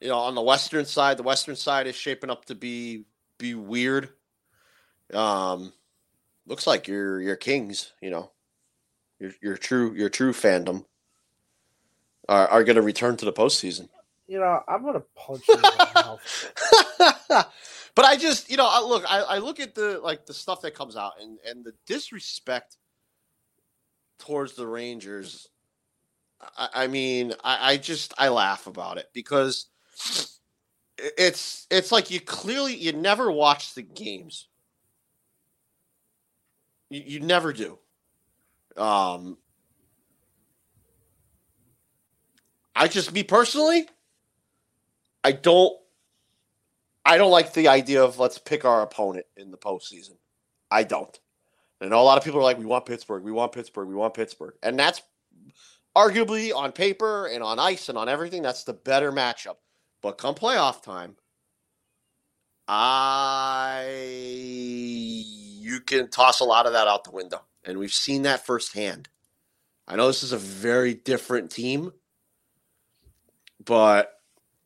you 0.00 0.08
know, 0.08 0.18
on 0.18 0.34
the 0.34 0.40
western 0.40 0.86
side, 0.86 1.18
the 1.18 1.22
western 1.22 1.56
side 1.56 1.86
is 1.86 1.94
shaping 1.94 2.30
up 2.30 2.44
to 2.46 2.54
be 2.54 3.04
be 3.38 3.54
weird. 3.54 4.10
Um 5.12 5.72
looks 6.46 6.66
like 6.66 6.88
your 6.88 7.20
your 7.20 7.36
Kings, 7.36 7.92
you 8.00 8.10
know, 8.10 8.30
your 9.18 9.32
your 9.42 9.56
true 9.56 9.94
your 9.94 10.08
true 10.08 10.32
fandom 10.32 10.84
are 12.28 12.48
are 12.48 12.64
going 12.64 12.76
to 12.76 12.82
return 12.82 13.16
to 13.16 13.24
the 13.24 13.32
postseason. 13.32 13.88
You 14.30 14.38
know, 14.38 14.62
I'm 14.68 14.84
gonna 14.84 15.02
punch 15.16 15.48
you 15.48 15.56
in 15.56 15.60
the 15.60 15.90
mouth. 15.92 16.52
but 17.96 18.04
I 18.04 18.16
just, 18.16 18.48
you 18.48 18.56
know, 18.56 18.68
I 18.70 18.80
look, 18.80 19.04
I, 19.10 19.22
I 19.22 19.38
look 19.38 19.58
at 19.58 19.74
the 19.74 19.98
like 19.98 20.24
the 20.24 20.32
stuff 20.32 20.60
that 20.60 20.72
comes 20.72 20.96
out 20.96 21.14
and 21.20 21.38
and 21.44 21.64
the 21.64 21.72
disrespect 21.84 22.76
towards 24.20 24.52
the 24.54 24.68
Rangers. 24.68 25.48
I, 26.56 26.68
I 26.74 26.86
mean, 26.86 27.34
I, 27.42 27.72
I 27.72 27.76
just 27.76 28.14
I 28.18 28.28
laugh 28.28 28.68
about 28.68 28.98
it 28.98 29.08
because 29.12 29.66
it's 30.96 31.66
it's 31.68 31.90
like 31.90 32.12
you 32.12 32.20
clearly 32.20 32.76
you 32.76 32.92
never 32.92 33.32
watch 33.32 33.74
the 33.74 33.82
games. 33.82 34.46
You, 36.88 37.02
you 37.04 37.18
never 37.18 37.52
do. 37.52 37.80
Um, 38.76 39.38
I 42.76 42.86
just 42.86 43.12
me 43.12 43.24
personally, 43.24 43.88
I 45.22 45.32
don't 45.32 45.76
I 47.04 47.18
don't 47.18 47.30
like 47.30 47.52
the 47.52 47.68
idea 47.68 48.02
of 48.02 48.18
let's 48.18 48.38
pick 48.38 48.64
our 48.64 48.82
opponent 48.82 49.26
in 49.36 49.50
the 49.50 49.56
postseason. 49.56 50.16
I 50.70 50.84
don't. 50.84 51.18
And 51.80 51.88
I 51.88 51.96
know 51.96 52.02
a 52.02 52.04
lot 52.04 52.18
of 52.18 52.24
people 52.24 52.40
are 52.40 52.44
like, 52.44 52.58
we 52.58 52.66
want 52.66 52.86
Pittsburgh, 52.86 53.24
we 53.24 53.32
want 53.32 53.52
Pittsburgh, 53.52 53.88
we 53.88 53.94
want 53.94 54.14
Pittsburgh. 54.14 54.54
And 54.62 54.78
that's 54.78 55.02
arguably 55.96 56.54
on 56.54 56.72
paper 56.72 57.26
and 57.26 57.42
on 57.42 57.58
ice 57.58 57.88
and 57.88 57.96
on 57.96 58.08
everything, 58.08 58.42
that's 58.42 58.64
the 58.64 58.74
better 58.74 59.10
matchup. 59.10 59.56
But 60.02 60.18
come 60.18 60.34
playoff 60.34 60.82
time, 60.82 61.16
I 62.68 63.88
you 65.60 65.80
can 65.80 66.08
toss 66.08 66.40
a 66.40 66.44
lot 66.44 66.66
of 66.66 66.72
that 66.72 66.86
out 66.86 67.04
the 67.04 67.10
window. 67.10 67.42
And 67.64 67.78
we've 67.78 67.92
seen 67.92 68.22
that 68.22 68.46
firsthand. 68.46 69.08
I 69.88 69.96
know 69.96 70.06
this 70.06 70.22
is 70.22 70.32
a 70.32 70.38
very 70.38 70.94
different 70.94 71.50
team, 71.50 71.92
but 73.64 74.19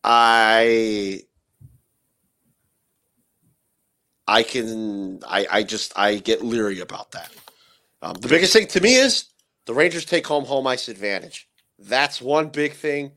I 0.05 1.23
I 4.29 4.43
can 4.43 5.21
I 5.27 5.47
I 5.51 5.63
just 5.63 5.99
I 5.99 6.17
get 6.17 6.45
leery 6.45 6.81
about 6.81 7.13
that. 7.13 7.31
Um, 8.03 8.15
the 8.15 8.29
biggest 8.29 8.53
thing 8.53 8.67
to 8.69 8.81
me 8.81 8.97
is 8.97 9.27
the 9.67 9.75
Rangers 9.75 10.05
take 10.05 10.27
home 10.27 10.45
home 10.45 10.67
ice 10.67 10.89
advantage. 10.89 11.49
That's 11.79 12.21
one 12.21 12.51
big 12.51 12.75
thing. 12.75 13.13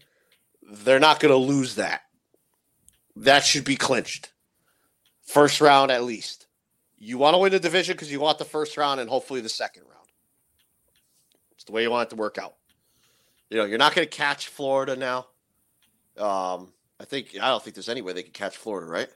They're 0.64 1.00
not 1.00 1.20
going 1.20 1.32
to 1.32 1.38
lose 1.38 1.76
that. 1.76 2.02
That 3.18 3.44
should 3.46 3.66
be 3.66 3.76
clinched. 3.76 4.32
First 5.26 5.62
round 5.62 5.92
at 5.92 6.04
least. 6.04 6.48
You 6.98 7.18
want 7.18 7.36
to 7.36 7.38
win 7.38 7.52
the 7.52 7.60
division 7.60 7.94
because 7.94 8.12
you 8.12 8.20
want 8.20 8.40
the 8.40 8.46
first 8.46 8.78
round 8.78 9.00
and 9.00 9.10
hopefully 9.10 9.42
the 9.42 9.50
second 9.50 9.84
round. 9.84 10.08
It's 11.54 11.66
the 11.66 11.72
way 11.74 11.84
you 11.84 11.92
want 11.92 12.08
it 12.08 12.10
to 12.12 12.16
work 12.16 12.38
out. 12.38 12.56
You 13.50 13.58
know, 13.58 13.66
you're 13.66 13.78
not 13.78 13.94
going 13.96 14.08
to 14.08 14.18
catch 14.18 14.48
Florida 14.48 14.96
now. 14.96 15.28
Um, 16.18 16.74
I 17.00 17.06
think 17.06 17.38
I 17.40 17.50
don't 17.50 17.64
think 17.64 17.76
there's 17.76 17.90
any 17.90 18.02
way 18.02 18.14
they 18.14 18.24
could 18.24 18.34
catch 18.34 18.58
Florida, 18.58 18.88
right? 18.88 19.10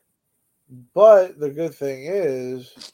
But 0.93 1.39
the 1.39 1.49
good 1.49 1.73
thing 1.73 2.05
is, 2.05 2.93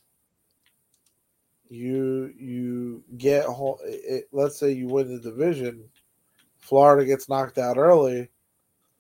you 1.70 2.34
you 2.38 3.04
get 3.18 3.46
home. 3.46 3.78
It, 3.84 4.30
let's 4.32 4.58
say 4.58 4.72
you 4.72 4.88
win 4.88 5.14
the 5.14 5.20
division, 5.20 5.84
Florida 6.60 7.06
gets 7.06 7.30
knocked 7.30 7.58
out 7.58 7.78
early. 7.78 8.30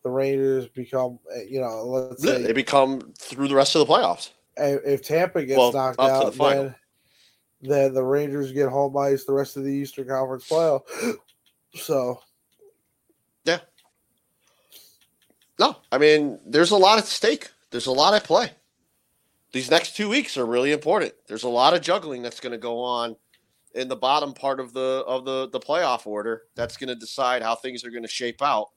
The 0.04 0.10
Rangers 0.10 0.68
become, 0.68 1.20
eh, 1.36 1.46
you 1.50 1.60
know, 1.60 1.84
let's 1.86 2.24
say 2.24 2.42
they 2.42 2.54
become 2.54 3.14
through 3.18 3.48
the 3.48 3.56
rest 3.56 3.76
of 3.76 3.86
the 3.86 3.94
playoffs. 3.94 4.30
If, 4.58 4.82
if 4.86 5.04
Tampa 5.04 5.44
gets 5.46 5.58
Well, 5.58 5.74
knocked 5.74 6.00
out, 6.00 6.34
the 6.34 6.44
then 6.44 6.76
then 7.62 7.94
the 7.94 8.04
Rangers 8.04 8.52
get 8.52 8.70
home 8.70 8.96
ice 8.98 9.26
the 9.26 9.34
rest 9.34 9.58
of 9.58 9.64
the 9.64 9.74
Eastern 9.74 10.08
Conference 10.08 10.48
playoff. 10.50 10.82
So 11.76 12.22
No, 15.60 15.78
I 15.92 15.98
mean, 15.98 16.40
there's 16.46 16.72
a 16.72 16.78
lot 16.78 17.00
at 17.00 17.06
stake. 17.06 17.50
There's 17.72 17.88
a 17.88 17.92
lot 17.92 18.14
at 18.14 18.24
play. 18.24 18.52
These 19.54 19.72
next 19.72 19.96
two 19.96 20.10
weeks 20.10 20.38
are 20.38 20.46
really 20.46 20.72
important. 20.72 21.14
There's 21.28 21.44
a 21.44 21.50
lot 21.50 21.74
of 21.74 21.82
juggling 21.82 22.22
that's 22.22 22.40
going 22.40 22.52
to 22.52 22.58
go 22.58 22.80
on 22.80 23.16
in 23.74 23.88
the 23.88 23.96
bottom 23.96 24.34
part 24.34 24.60
of 24.60 24.74
the 24.74 25.04
of 25.08 25.26
the 25.26 25.50
the 25.50 25.60
playoff 25.60 26.06
order. 26.06 26.44
That's 26.56 26.78
going 26.78 26.90
to 26.90 26.96
decide 26.96 27.42
how 27.42 27.56
things 27.56 27.84
are 27.84 27.90
going 27.90 28.04
to 28.04 28.10
shape 28.10 28.42
out. 28.42 28.70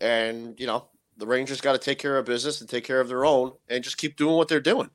And 0.00 0.58
you 0.58 0.66
know, 0.66 0.88
the 1.16 1.26
Rangers 1.26 1.60
got 1.60 1.72
to 1.72 1.78
take 1.78 1.98
care 1.98 2.18
of 2.18 2.24
business 2.26 2.60
and 2.60 2.68
take 2.68 2.84
care 2.84 3.00
of 3.00 3.08
their 3.08 3.24
own, 3.24 3.52
and 3.68 3.84
just 3.84 3.98
keep 3.98 4.16
doing 4.16 4.36
what 4.36 4.48
they're 4.48 4.60
doing. 4.60 4.90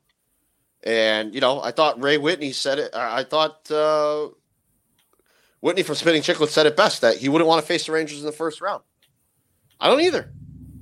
And 0.84 1.34
you 1.34 1.40
know, 1.40 1.60
I 1.62 1.70
thought 1.72 2.02
Ray 2.02 2.18
Whitney 2.18 2.52
said 2.52 2.78
it. 2.78 2.94
I 2.94 3.24
thought 3.24 3.70
uh, 3.70 4.28
Whitney 5.60 5.82
from 5.82 5.94
Spinning 5.94 6.22
Chicklets 6.22 6.50
said 6.50 6.66
it 6.66 6.76
best 6.76 7.00
that 7.00 7.16
he 7.16 7.28
wouldn't 7.28 7.48
want 7.48 7.60
to 7.60 7.66
face 7.66 7.86
the 7.86 7.92
Rangers 7.92 8.20
in 8.20 8.26
the 8.26 8.32
first 8.32 8.60
round. 8.60 8.82
I 9.80 9.88
don't 9.88 10.00
either. 10.00 10.32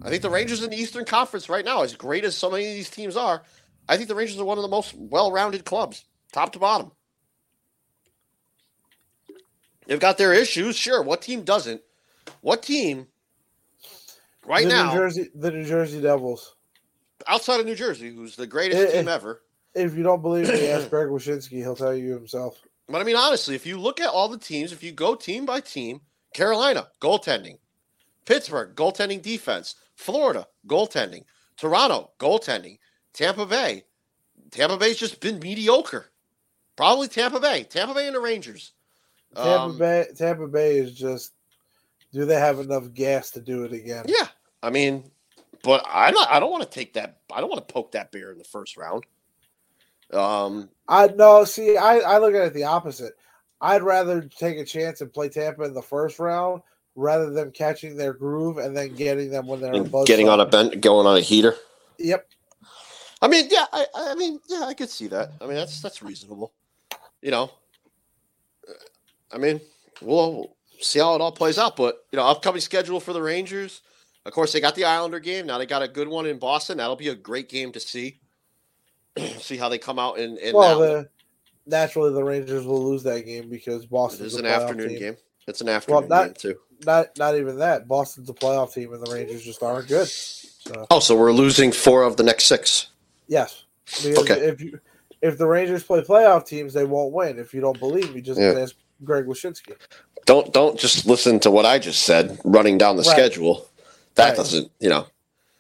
I 0.04 0.10
think 0.10 0.20
the 0.20 0.30
Rangers 0.30 0.62
in 0.62 0.70
the 0.70 0.76
Eastern 0.76 1.06
Conference 1.06 1.48
right 1.48 1.64
now, 1.64 1.82
as 1.82 1.94
great 1.94 2.24
as 2.24 2.36
so 2.36 2.50
many 2.50 2.68
of 2.68 2.74
these 2.74 2.90
teams 2.90 3.16
are, 3.16 3.42
I 3.88 3.96
think 3.96 4.08
the 4.08 4.14
Rangers 4.14 4.38
are 4.38 4.44
one 4.44 4.58
of 4.58 4.62
the 4.62 4.68
most 4.68 4.94
well-rounded 4.94 5.64
clubs, 5.64 6.04
top 6.30 6.52
to 6.52 6.58
bottom. 6.58 6.92
They've 9.86 10.00
got 10.00 10.18
their 10.18 10.34
issues, 10.34 10.76
sure. 10.76 11.02
What 11.02 11.22
team 11.22 11.42
doesn't? 11.42 11.80
What 12.42 12.62
team 12.62 13.06
right 14.46 14.64
the 14.64 14.70
now, 14.70 14.92
New 14.92 15.00
Jersey, 15.00 15.30
the 15.34 15.50
New 15.50 15.64
Jersey 15.64 16.00
Devils. 16.00 16.54
outside 17.26 17.60
of 17.60 17.66
New 17.66 17.74
Jersey, 17.74 18.14
who's 18.14 18.36
the 18.36 18.46
greatest 18.46 18.92
team 18.92 19.08
ever? 19.08 19.42
If 19.74 19.94
you 19.94 20.02
don't 20.02 20.22
believe 20.22 20.48
me, 20.48 20.68
ask 20.68 20.88
Greg 20.90 21.08
Wyshynski. 21.08 21.58
He'll 21.58 21.76
tell 21.76 21.94
you 21.94 22.14
himself. 22.14 22.60
But 22.88 23.00
I 23.00 23.04
mean, 23.04 23.16
honestly, 23.16 23.54
if 23.54 23.66
you 23.66 23.78
look 23.78 24.00
at 24.00 24.08
all 24.08 24.28
the 24.28 24.38
teams, 24.38 24.72
if 24.72 24.82
you 24.82 24.92
go 24.92 25.14
team 25.14 25.46
by 25.46 25.60
team, 25.60 26.00
Carolina, 26.34 26.88
goaltending. 27.00 27.58
Pittsburgh, 28.24 28.74
goaltending 28.74 29.22
defense. 29.22 29.76
Florida, 29.96 30.46
goaltending. 30.66 31.24
Toronto, 31.56 32.10
goaltending. 32.18 32.78
Tampa 33.12 33.46
Bay. 33.46 33.84
Tampa 34.50 34.76
Bay's 34.76 34.98
just 34.98 35.20
been 35.20 35.38
mediocre. 35.38 36.10
Probably 36.76 37.08
Tampa 37.08 37.40
Bay. 37.40 37.64
Tampa 37.64 37.94
Bay 37.94 38.06
and 38.06 38.16
the 38.16 38.20
Rangers. 38.20 38.72
Tampa 39.34 39.50
Um, 39.50 39.78
Bay, 39.78 40.06
Tampa 40.16 40.46
Bay 40.48 40.78
is 40.78 40.92
just. 40.94 41.32
Do 42.12 42.24
they 42.24 42.38
have 42.38 42.60
enough 42.60 42.92
gas 42.92 43.30
to 43.32 43.40
do 43.40 43.64
it 43.64 43.72
again? 43.72 44.04
Yeah. 44.06 44.28
I 44.62 44.70
mean, 44.70 45.10
but 45.62 45.84
I'm 45.88 46.14
not 46.14 46.30
I 46.30 46.38
don't 46.38 46.52
want 46.52 46.62
to 46.62 46.70
take 46.70 46.92
that 46.94 47.18
I 47.32 47.40
don't 47.40 47.50
want 47.50 47.66
to 47.66 47.72
poke 47.72 47.92
that 47.92 48.12
bear 48.12 48.30
in 48.30 48.38
the 48.38 48.44
first 48.44 48.76
round. 48.76 49.04
Um 50.12 50.68
I 50.87 51.08
no. 51.08 51.44
See, 51.44 51.76
I 51.76 51.98
I 51.98 52.18
look 52.18 52.34
at 52.34 52.46
it 52.46 52.54
the 52.54 52.64
opposite. 52.64 53.14
I'd 53.60 53.82
rather 53.82 54.22
take 54.22 54.58
a 54.58 54.64
chance 54.64 55.00
and 55.00 55.12
play 55.12 55.28
Tampa 55.28 55.62
in 55.64 55.74
the 55.74 55.82
first 55.82 56.18
round 56.18 56.62
rather 56.96 57.30
than 57.30 57.50
catching 57.50 57.96
their 57.96 58.12
groove 58.12 58.59
and 58.59 58.76
then 58.76 58.94
getting 58.94 59.30
them 59.30 59.46
when 59.46 59.61
they're 59.61 59.74
above 59.74 60.07
getting 60.07 60.28
on 60.28 60.40
a 60.40 60.46
bent 60.46 60.80
going 60.80 61.07
on 61.07 61.16
a 61.16 61.20
heater. 61.20 61.54
Yep. 61.98 62.26
I 63.22 63.28
mean, 63.28 63.48
yeah, 63.50 63.64
I, 63.72 63.87
I 63.94 64.14
mean, 64.14 64.38
yeah, 64.48 64.64
I 64.64 64.74
could 64.74 64.90
see 64.90 65.07
that. 65.09 65.30
I 65.40 65.46
mean, 65.46 65.54
that's 65.54 65.80
that's 65.80 66.02
reasonable. 66.02 66.52
You 67.22 67.30
know, 67.30 67.50
I 69.33 69.38
mean, 69.38 69.61
we'll 70.02 70.54
see 70.80 70.98
how 70.98 71.14
it 71.14 71.20
all 71.20 71.33
plays 71.33 71.59
out. 71.59 71.76
But 71.76 72.04
you 72.12 72.16
know, 72.18 72.26
upcoming 72.26 72.61
schedule 72.61 73.00
for 73.00 73.12
the 73.12 73.22
Rangers. 73.22 73.83
Of 74.26 74.33
course, 74.33 74.52
they 74.52 74.61
got 74.61 74.74
the 74.74 74.85
Islander 74.85 75.20
game. 75.20 75.46
Now 75.46 75.59
they 75.59 75.66
got 75.66 75.83
a 75.83 75.88
good 75.88 76.09
one 76.09 76.26
in 76.26 76.38
Boston. 76.38 76.78
That'll 76.78 76.96
be 76.96 77.09
a 77.09 77.14
great 77.14 77.48
game 77.48 77.72
to 77.72 77.80
see. 77.80 78.20
see 79.38 79.57
how 79.57 79.68
they 79.68 79.78
come 79.78 79.98
out 79.98 80.18
in, 80.18 80.38
in 80.38 80.54
Well, 80.54 80.78
the, 80.80 81.09
naturally 81.66 82.12
the 82.12 82.24
Rangers 82.24 82.64
will 82.66 82.83
lose 82.85 83.02
that 83.04 83.24
game 83.26 83.48
because 83.48 83.85
It 83.85 83.90
Boston's 83.90 84.33
is 84.35 84.38
an 84.40 84.46
afternoon 84.46 84.88
team. 84.90 84.98
game. 84.98 85.16
It's 85.46 85.61
an 85.61 85.68
afternoon 85.68 86.09
not- 86.09 86.24
game 86.26 86.35
too. 86.35 86.59
Not 86.80 87.16
not 87.16 87.37
even 87.37 87.58
that. 87.58 87.88
Boston's 87.88 88.30
a 88.30 88.34
playoff 88.34 88.74
team, 88.74 88.92
and 88.92 89.02
the 89.02 89.06
Rangers 89.08 89.44
just 89.44 89.62
aren't 89.62 89.88
good. 89.88 90.12
So 90.58 90.90
Oh, 90.90 91.00
so 91.00 91.16
we're 91.16 91.32
losing 91.32 91.72
four 91.72 92.02
of 92.02 92.16
the 92.16 92.22
next 92.22 92.44
six. 92.44 92.88
yes, 93.28 93.64
because 94.02 94.30
Okay. 94.30 94.46
if 94.46 94.60
you 94.62 94.80
if 95.22 95.38
the 95.38 95.46
Rangers 95.46 95.84
play 95.84 96.02
playoff 96.02 96.46
teams, 96.46 96.74
they 96.74 96.84
won't 96.84 97.12
win. 97.14 97.38
If 97.38 97.54
you 97.54 97.60
don't 97.60 97.80
believe 97.80 98.14
me, 98.14 98.20
just 98.22 98.40
Yeah. 98.40 98.52
ask 98.52 98.76
Greg 99.04 99.26
Wyshynski. 99.26 99.76
Don't 100.26 100.52
don't 100.52 100.78
just 100.78 101.06
listen 101.06 101.40
to 101.40 101.50
what 101.50 101.66
I 101.66 101.78
just 101.78 102.02
said. 102.02 102.38
Running 102.44 102.78
down 102.78 102.96
the 102.96 103.04
Right. 103.04 103.28
schedule, 103.28 103.66
that 104.16 104.30
Right. 104.30 104.37
doesn't 104.37 104.70
you 104.80 104.90
know 104.90 105.06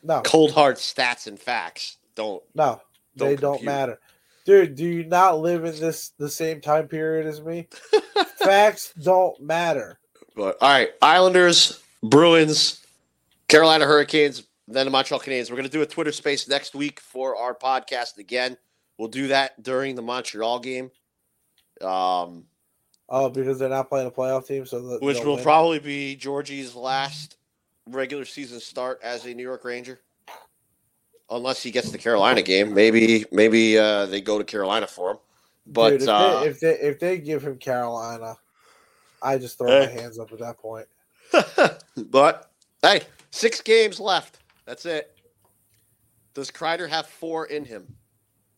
No, 0.02 0.22
cold 0.24 0.52
hard 0.52 0.76
stats 0.76 1.26
and 1.26 1.38
facts 1.40 1.98
don't. 2.16 2.42
no, 2.54 2.80
Don't 3.16 3.28
they 3.28 3.36
don't 3.36 3.64
matter. 3.64 4.00
Dude, 4.44 4.74
do 4.76 4.84
you 4.84 5.04
not 5.04 5.40
live 5.40 5.64
in 5.64 5.78
this 5.80 6.10
the 6.18 6.30
same 6.30 6.60
time 6.60 6.88
period 6.88 7.26
as 7.26 7.40
me? 7.42 7.68
Facts 8.36 8.92
don't 9.02 9.40
matter. 9.40 9.98
But 10.34 10.56
all 10.60 10.70
right, 10.70 10.90
Islanders, 11.00 11.82
Bruins, 12.02 12.84
Carolina 13.48 13.86
Hurricanes, 13.86 14.44
then 14.66 14.86
the 14.86 14.90
Montreal 14.90 15.20
Canadiens. 15.20 15.50
We're 15.50 15.56
gonna 15.56 15.68
do 15.68 15.82
a 15.82 15.86
Twitter 15.86 16.12
space 16.12 16.48
next 16.48 16.74
week 16.74 17.00
for 17.00 17.36
our 17.36 17.54
podcast 17.54 18.18
again. 18.18 18.56
We'll 18.98 19.08
do 19.08 19.28
that 19.28 19.62
during 19.62 19.94
the 19.94 20.02
Montreal 20.02 20.60
game, 20.60 20.90
um, 21.80 22.44
Oh, 23.08 23.28
because 23.28 23.58
they're 23.58 23.68
not 23.68 23.88
playing 23.88 24.06
a 24.06 24.10
playoff 24.10 24.46
team, 24.46 24.64
so 24.64 24.98
which 25.00 25.22
will 25.22 25.34
win. 25.36 25.44
probably 25.44 25.78
be 25.78 26.16
Georgie's 26.16 26.74
last 26.74 27.36
regular 27.86 28.24
season 28.24 28.60
start 28.60 29.00
as 29.02 29.26
a 29.26 29.34
New 29.34 29.42
York 29.42 29.64
Ranger. 29.64 30.00
Unless 31.30 31.62
he 31.62 31.70
gets 31.70 31.90
the 31.90 31.98
Carolina 31.98 32.42
game, 32.42 32.74
maybe 32.74 33.24
maybe 33.32 33.78
uh, 33.78 34.06
they 34.06 34.20
go 34.20 34.38
to 34.38 34.44
Carolina 34.44 34.86
for 34.86 35.12
him. 35.12 35.18
But 35.66 35.90
Dude, 35.90 36.02
if, 36.02 36.08
uh, 36.08 36.40
they, 36.40 36.46
if 36.48 36.60
they 36.60 36.72
if 36.80 37.00
they 37.00 37.18
give 37.18 37.42
him 37.42 37.56
Carolina, 37.56 38.36
I 39.24 39.38
just 39.38 39.58
throw 39.58 39.68
Hey. 39.68 39.86
my 39.86 40.00
hands 40.02 40.18
up 40.18 40.30
at 40.32 40.38
that 40.40 40.58
point. 40.58 40.86
but 42.10 42.50
hey, 42.82 43.02
six 43.30 43.60
games 43.60 43.98
left. 43.98 44.38
That's 44.66 44.84
it. 44.86 45.16
Does 46.34 46.50
Kreider 46.50 46.88
have 46.88 47.06
four 47.06 47.46
in 47.46 47.64
him? 47.64 47.86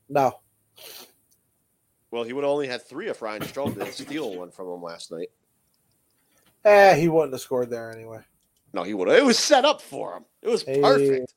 No, 0.09 0.41
Well, 2.11 2.25
he 2.25 2.33
would 2.33 2.45
only 2.45 2.67
had 2.69 2.83
three 2.83 3.09
if 3.09 3.21
Ryan 3.23 3.43
Strome 3.43 3.75
didn't 3.75 3.93
steal 3.93 4.35
one 4.37 4.51
from 4.51 4.69
him 4.69 4.83
last 4.83 5.11
night. 5.13 5.29
eh, 6.65 6.95
he 6.97 7.09
wouldn't 7.09 7.33
have 7.33 7.41
scored 7.41 7.71
there 7.71 7.91
anyway. 7.93 8.21
No, 8.73 8.83
he 8.83 8.95
would 8.95 9.09
have. 9.09 9.19
It 9.19 9.25
was 9.25 9.39
set 9.39 9.65
up 9.65 9.81
for 9.83 10.17
him. 10.17 10.25
It 10.43 10.49
was 10.49 10.63
perfect. 10.65 11.35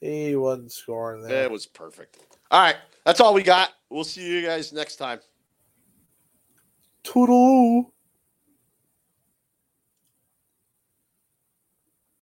He 0.00 0.34
wasn't 0.36 0.72
scoring 0.72 1.22
there. 1.22 1.44
It 1.44 1.50
was 1.50 1.66
perfect. 1.66 2.18
All 2.50 2.60
right, 2.60 2.76
that's 3.04 3.20
all 3.20 3.32
we 3.34 3.42
got. 3.42 3.70
We'll 3.90 4.04
see 4.04 4.26
you 4.26 4.42
guys 4.46 4.72
next 4.72 4.96
time. 4.96 5.20
Toodaloo. 7.04 7.86